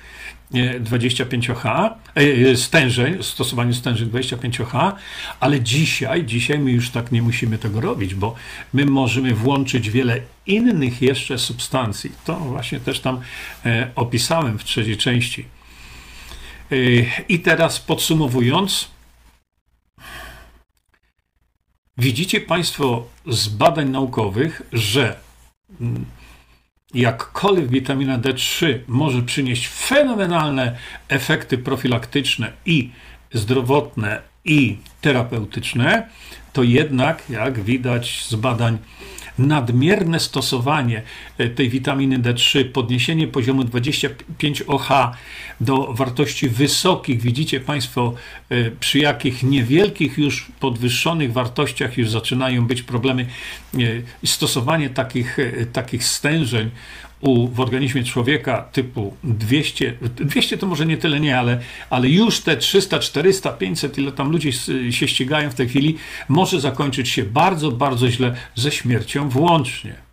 25H, 0.52 1.94
e, 2.16 2.50
e, 2.50 2.56
stężeń, 2.56 3.22
stosowaniu 3.22 3.74
stężeń 3.74 4.08
25H, 4.08 4.92
ale 5.40 5.60
dzisiaj, 5.60 6.24
dzisiaj 6.24 6.58
my 6.58 6.70
już 6.70 6.90
tak 6.90 7.12
nie 7.12 7.22
musimy 7.22 7.58
tego 7.58 7.80
robić, 7.80 8.14
bo 8.14 8.34
my 8.72 8.86
możemy 8.86 9.34
włączyć 9.34 9.90
wiele 9.90 10.20
innych 10.46 11.02
jeszcze 11.02 11.38
substancji. 11.38 12.12
To 12.24 12.36
właśnie 12.36 12.80
też 12.80 13.00
tam 13.00 13.20
e, 13.66 13.90
opisałem 13.94 14.58
w 14.58 14.64
trzeciej 14.64 14.96
części. 14.96 15.44
I 17.28 17.40
teraz 17.40 17.80
podsumowując, 17.80 18.88
widzicie 21.98 22.40
Państwo 22.40 23.06
z 23.26 23.48
badań 23.48 23.90
naukowych, 23.90 24.62
że 24.72 25.16
mm, 25.80 26.04
jakkolwiek 26.96 27.68
witamina 27.68 28.18
D3 28.18 28.78
może 28.88 29.22
przynieść 29.22 29.68
fenomenalne 29.68 30.76
efekty 31.08 31.58
profilaktyczne 31.58 32.52
i 32.66 32.90
zdrowotne 33.32 34.22
i 34.44 34.76
terapeutyczne, 35.00 36.08
to 36.52 36.62
jednak, 36.62 37.22
jak 37.30 37.60
widać 37.60 38.24
z 38.24 38.34
badań 38.34 38.78
nadmierne 39.38 40.20
stosowanie 40.20 41.02
e, 41.38 41.48
tej 41.48 41.70
witaminy 41.70 42.18
D3, 42.18 42.64
podniesienie 42.64 43.28
poziomu 43.28 43.62
25OH 43.62 45.12
do 45.60 45.94
wartości 45.94 46.48
wysokich, 46.48 47.20
widzicie 47.22 47.60
Państwo, 47.60 48.14
e, 48.50 48.70
przy 48.70 48.98
jakich 48.98 49.42
niewielkich 49.42 50.18
już 50.18 50.48
podwyższonych 50.60 51.32
wartościach 51.32 51.98
już 51.98 52.10
zaczynają 52.10 52.66
być 52.66 52.82
problemy, 52.82 53.26
e, 53.74 53.78
stosowanie 54.26 54.90
takich, 54.90 55.36
takich 55.72 56.04
stężeń 56.04 56.70
u, 57.20 57.48
w 57.48 57.60
organizmie 57.60 58.04
człowieka 58.04 58.68
typu 58.72 59.16
200, 59.24 59.92
200 60.16 60.58
to 60.58 60.66
może 60.66 60.86
nie 60.86 60.96
tyle 60.96 61.20
nie, 61.20 61.38
ale, 61.38 61.60
ale 61.90 62.08
już 62.08 62.40
te 62.40 62.56
300, 62.56 62.98
400, 62.98 63.52
500, 63.52 63.98
ile 63.98 64.12
tam 64.12 64.30
ludzie 64.30 64.52
się 64.90 65.08
ścigają 65.08 65.50
w 65.50 65.54
tej 65.54 65.68
chwili, 65.68 65.96
może 66.28 66.60
zakończyć 66.60 67.08
się 67.08 67.22
bardzo, 67.24 67.72
bardzo 67.72 68.10
źle 68.10 68.34
ze 68.54 68.70
śmiercią 68.70 69.28
włącznie. 69.28 70.06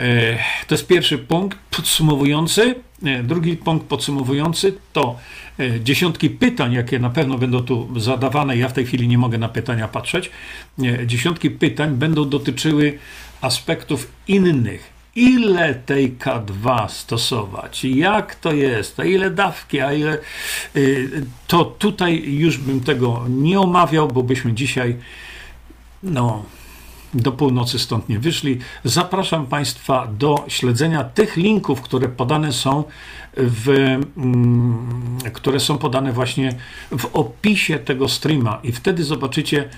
E, 0.00 0.38
to 0.66 0.74
jest 0.74 0.86
pierwszy 0.86 1.18
punkt 1.18 1.58
podsumowujący. 1.70 2.74
E, 3.04 3.22
drugi 3.22 3.56
punkt 3.56 3.86
podsumowujący 3.86 4.74
to 4.92 5.18
e, 5.58 5.80
dziesiątki 5.80 6.30
pytań, 6.30 6.72
jakie 6.72 6.98
na 6.98 7.10
pewno 7.10 7.38
będą 7.38 7.60
tu 7.60 8.00
zadawane. 8.00 8.56
Ja 8.56 8.68
w 8.68 8.72
tej 8.72 8.86
chwili 8.86 9.08
nie 9.08 9.18
mogę 9.18 9.38
na 9.38 9.48
pytania 9.48 9.88
patrzeć. 9.88 10.30
Dziesiątki 11.06 11.50
pytań 11.50 11.94
będą 11.94 12.28
dotyczyły 12.28 12.98
aspektów 13.40 14.12
innych 14.28 14.99
ile 15.16 15.74
tej 15.74 16.12
K2 16.12 16.88
stosować, 16.88 17.84
jak 17.84 18.34
to 18.34 18.52
jest, 18.52 19.00
a 19.00 19.04
ile 19.04 19.30
dawki, 19.30 19.80
a 19.80 19.92
ile. 19.92 20.18
Y, 20.76 21.26
to 21.46 21.64
tutaj 21.64 22.22
już 22.26 22.58
bym 22.58 22.80
tego 22.80 23.24
nie 23.28 23.60
omawiał, 23.60 24.08
bo 24.08 24.22
byśmy 24.22 24.52
dzisiaj, 24.52 24.96
no, 26.02 26.44
do 27.14 27.32
północy 27.32 27.78
stąd 27.78 28.08
nie 28.08 28.18
wyszli. 28.18 28.58
Zapraszam 28.84 29.46
Państwa 29.46 30.06
do 30.18 30.44
śledzenia 30.48 31.04
tych 31.04 31.36
linków, 31.36 31.82
które 31.82 32.08
podane 32.08 32.52
są 32.52 32.84
w, 33.36 33.68
mm, 34.16 35.18
które 35.32 35.60
są 35.60 35.78
podane 35.78 36.12
właśnie 36.12 36.54
w 36.98 37.06
opisie 37.12 37.78
tego 37.78 38.08
streama 38.08 38.60
i 38.62 38.72
wtedy 38.72 39.04
zobaczycie, 39.04 39.68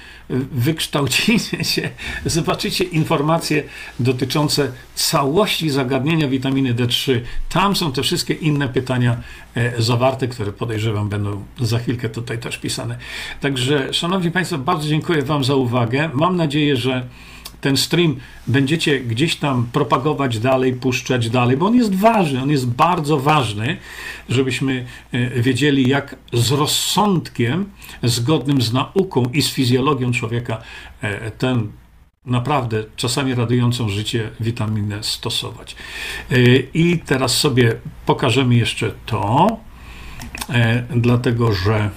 wykształcicie 0.53 1.64
się, 1.74 1.91
zobaczycie 2.24 2.85
informacje 2.85 3.62
dotyczące 4.01 4.72
całości 4.95 5.70
zagadnienia 5.70 6.28
witaminy 6.28 6.74
D3. 6.74 7.20
Tam 7.49 7.76
są 7.76 7.93
te 7.93 8.03
wszystkie 8.03 8.35
inne 8.35 8.68
pytania 8.68 9.16
e, 9.55 9.83
zawarte, 9.83 10.28
które 10.28 10.53
podejrzewam 10.53 11.09
będą 11.09 11.45
za 11.61 11.78
chwilkę 11.78 12.09
tutaj 12.09 12.39
też 12.39 12.59
pisane. 12.59 12.99
Także, 13.41 13.95
Szanowni 13.95 14.30
Państwo, 14.30 14.59
bardzo 14.59 14.89
dziękuję 14.89 15.22
Wam 15.22 15.45
za 15.45 15.55
uwagę. 15.55 16.11
Mam 16.14 16.37
nadzieję, 16.37 16.76
że 16.76 17.07
ten 17.62 17.76
stream 17.76 18.16
będziecie 18.46 19.00
gdzieś 19.00 19.36
tam 19.36 19.66
propagować 19.72 20.38
dalej, 20.38 20.72
puszczać 20.72 21.30
dalej, 21.30 21.56
bo 21.56 21.66
on 21.66 21.74
jest 21.74 21.94
ważny, 21.94 22.42
on 22.42 22.50
jest 22.50 22.66
bardzo 22.66 23.18
ważny, 23.18 23.76
żebyśmy 24.28 24.86
e, 25.12 25.30
wiedzieli, 25.40 25.88
jak 25.88 26.16
z 26.32 26.50
rozsądkiem, 26.50 27.70
zgodnym 28.02 28.62
z 28.62 28.72
nauką 28.72 29.22
i 29.32 29.42
z 29.42 29.50
fizjologią 29.50 30.12
człowieka, 30.12 30.62
e, 31.02 31.30
ten 31.30 31.72
naprawdę 32.26 32.84
czasami 32.96 33.34
radującą 33.34 33.88
życie 33.88 34.30
witaminę 34.40 35.02
stosować. 35.02 35.76
E, 36.30 36.36
I 36.74 36.98
teraz 36.98 37.38
sobie 37.38 37.74
pokażemy 38.06 38.54
jeszcze 38.54 38.92
to, 39.06 39.46
dlatego 40.90 41.52
że 41.52 41.90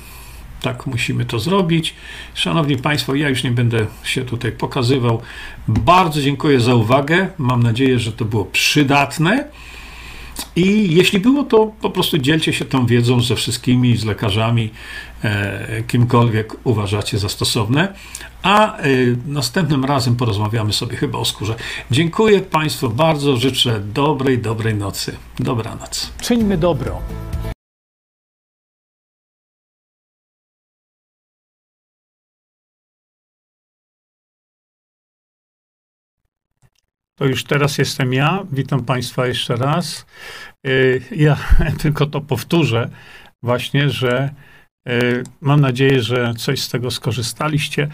tak 0.66 0.86
musimy 0.88 1.26
to 1.26 1.40
zrobić. 1.40 1.94
Szanowni 2.34 2.78
Państwo, 2.78 3.16
ja 3.16 3.30
już 3.30 3.44
nie 3.44 3.52
będę 3.52 3.86
się 4.04 4.26
tutaj 4.26 4.52
pokazywał. 4.52 5.22
Bardzo 5.68 6.22
dziękuję 6.22 6.60
za 6.60 6.76
uwagę. 6.76 7.28
Mam 7.38 7.64
nadzieję, 7.64 8.00
że 8.00 8.12
to 8.12 8.26
było 8.26 8.46
przydatne. 8.46 9.48
I 10.56 10.96
jeśli 10.96 11.20
było, 11.20 11.44
to 11.44 11.72
po 11.82 11.90
prostu 11.90 12.18
dzielcie 12.18 12.54
się 12.54 12.66
tą 12.66 12.86
wiedzą 12.86 13.22
ze 13.22 13.36
wszystkimi, 13.36 13.98
z 13.98 14.06
lekarzami, 14.06 14.70
e, 15.24 15.84
kimkolwiek 15.88 16.54
uważacie 16.64 17.18
za 17.18 17.30
stosowne. 17.30 17.94
A 18.44 18.78
e, 18.78 18.84
następnym 19.28 19.86
razem 19.86 20.16
porozmawiamy 20.16 20.74
sobie 20.74 20.98
chyba 20.98 21.20
o 21.20 21.26
skórze. 21.26 21.56
Dziękuję 21.92 22.40
Państwu 22.40 22.90
bardzo, 22.90 23.38
życzę 23.38 23.80
dobrej, 23.94 24.40
dobrej 24.40 24.76
nocy. 24.76 25.16
Dobranoc. 25.40 26.12
Czyńmy 26.22 26.58
dobro. 26.58 27.25
To 37.18 37.26
już 37.26 37.44
teraz 37.44 37.78
jestem 37.78 38.14
ja. 38.14 38.44
Witam 38.52 38.86
Państwa 38.86 39.28
jeszcze 39.28 39.56
raz. 39.56 40.06
Y, 40.68 41.02
ja 41.12 41.38
tylko 41.82 42.06
to 42.06 42.22
powtórzę, 42.22 42.90
właśnie, 43.44 43.90
że 43.90 44.30
y, 44.90 45.24
mam 45.42 45.62
nadzieję, 45.62 46.02
że 46.02 46.34
coś 46.38 46.62
z 46.62 46.70
tego 46.70 46.92
skorzystaliście. 46.92 47.88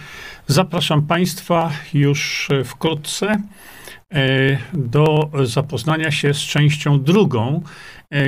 Zapraszam 0.47 1.01
Państwa 1.07 1.71
już 1.93 2.49
wkrótce 2.65 3.41
y, 4.13 4.57
do 4.73 5.29
zapoznania 5.43 6.11
się 6.11 6.33
z 6.33 6.39
częścią 6.39 7.03
drugą 7.03 7.63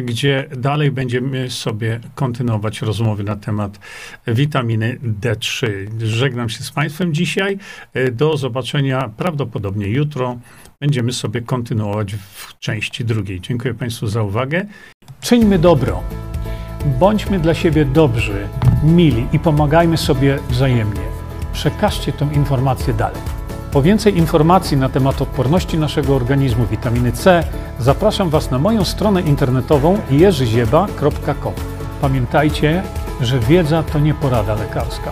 gdzie 0.03 0.49
dalej 0.57 0.91
będziemy 0.91 1.49
sobie 1.49 1.99
kontynuować 2.15 2.81
rozmowy 2.81 3.23
na 3.23 3.35
temat 3.35 3.79
witaminy 4.27 4.99
D3. 5.21 5.67
Żegnam 5.99 6.49
się 6.49 6.63
z 6.63 6.71
Państwem 6.71 7.13
dzisiaj. 7.13 7.57
Do 8.11 8.37
zobaczenia 8.37 9.09
prawdopodobnie 9.17 9.87
jutro. 9.87 10.39
Będziemy 10.84 11.13
sobie 11.13 11.41
kontynuować 11.41 12.15
w 12.15 12.59
części 12.59 13.05
drugiej. 13.05 13.41
Dziękuję 13.41 13.73
Państwu 13.73 14.07
za 14.07 14.23
uwagę. 14.23 14.65
Czyńmy 15.21 15.59
dobro. 15.59 16.03
Bądźmy 16.99 17.39
dla 17.39 17.53
siebie 17.53 17.86
dobrzy, 17.86 18.47
mili 18.84 19.27
i 19.34 19.39
pomagajmy 19.39 19.97
sobie 19.97 20.39
wzajemnie. 20.49 21.01
Przekażcie 21.53 22.11
tę 22.11 22.29
informację 22.34 22.93
dalej. 22.93 23.21
Po 23.71 23.81
więcej 23.81 24.17
informacji 24.17 24.77
na 24.77 24.89
temat 24.89 25.21
odporności 25.21 25.77
naszego 25.77 26.15
organizmu 26.15 26.65
witaminy 26.65 27.11
C 27.11 27.43
zapraszam 27.79 28.29
Was 28.29 28.51
na 28.51 28.59
moją 28.59 28.86
stronę 28.86 29.21
internetową 29.21 29.99
jerzyzieba.com. 30.11 31.53
Pamiętajcie, 32.01 32.84
że 33.21 33.39
wiedza 33.39 33.84
to 33.84 33.99
nie 33.99 34.13
porada 34.13 34.55
lekarska. 34.55 35.11